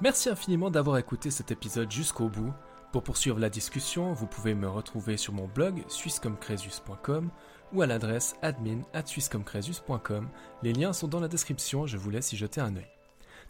Merci 0.00 0.28
infiniment 0.28 0.70
d'avoir 0.70 0.98
écouté 0.98 1.32
cet 1.32 1.50
épisode 1.50 1.90
jusqu'au 1.90 2.28
bout. 2.28 2.52
Pour 2.92 3.02
poursuivre 3.02 3.40
la 3.40 3.50
discussion, 3.50 4.12
vous 4.12 4.28
pouvez 4.28 4.54
me 4.54 4.68
retrouver 4.68 5.16
sur 5.16 5.32
mon 5.32 5.48
blog 5.48 5.82
suissecomcresus.com 5.88 7.30
ou 7.72 7.82
à 7.82 7.86
l'adresse 7.86 8.36
admin 8.42 8.82
Les 10.62 10.72
liens 10.72 10.92
sont 10.92 11.08
dans 11.08 11.20
la 11.20 11.28
description, 11.28 11.86
je 11.86 11.96
vous 11.96 12.10
laisse 12.10 12.32
y 12.32 12.36
jeter 12.36 12.60
un 12.60 12.76
œil. 12.76 12.95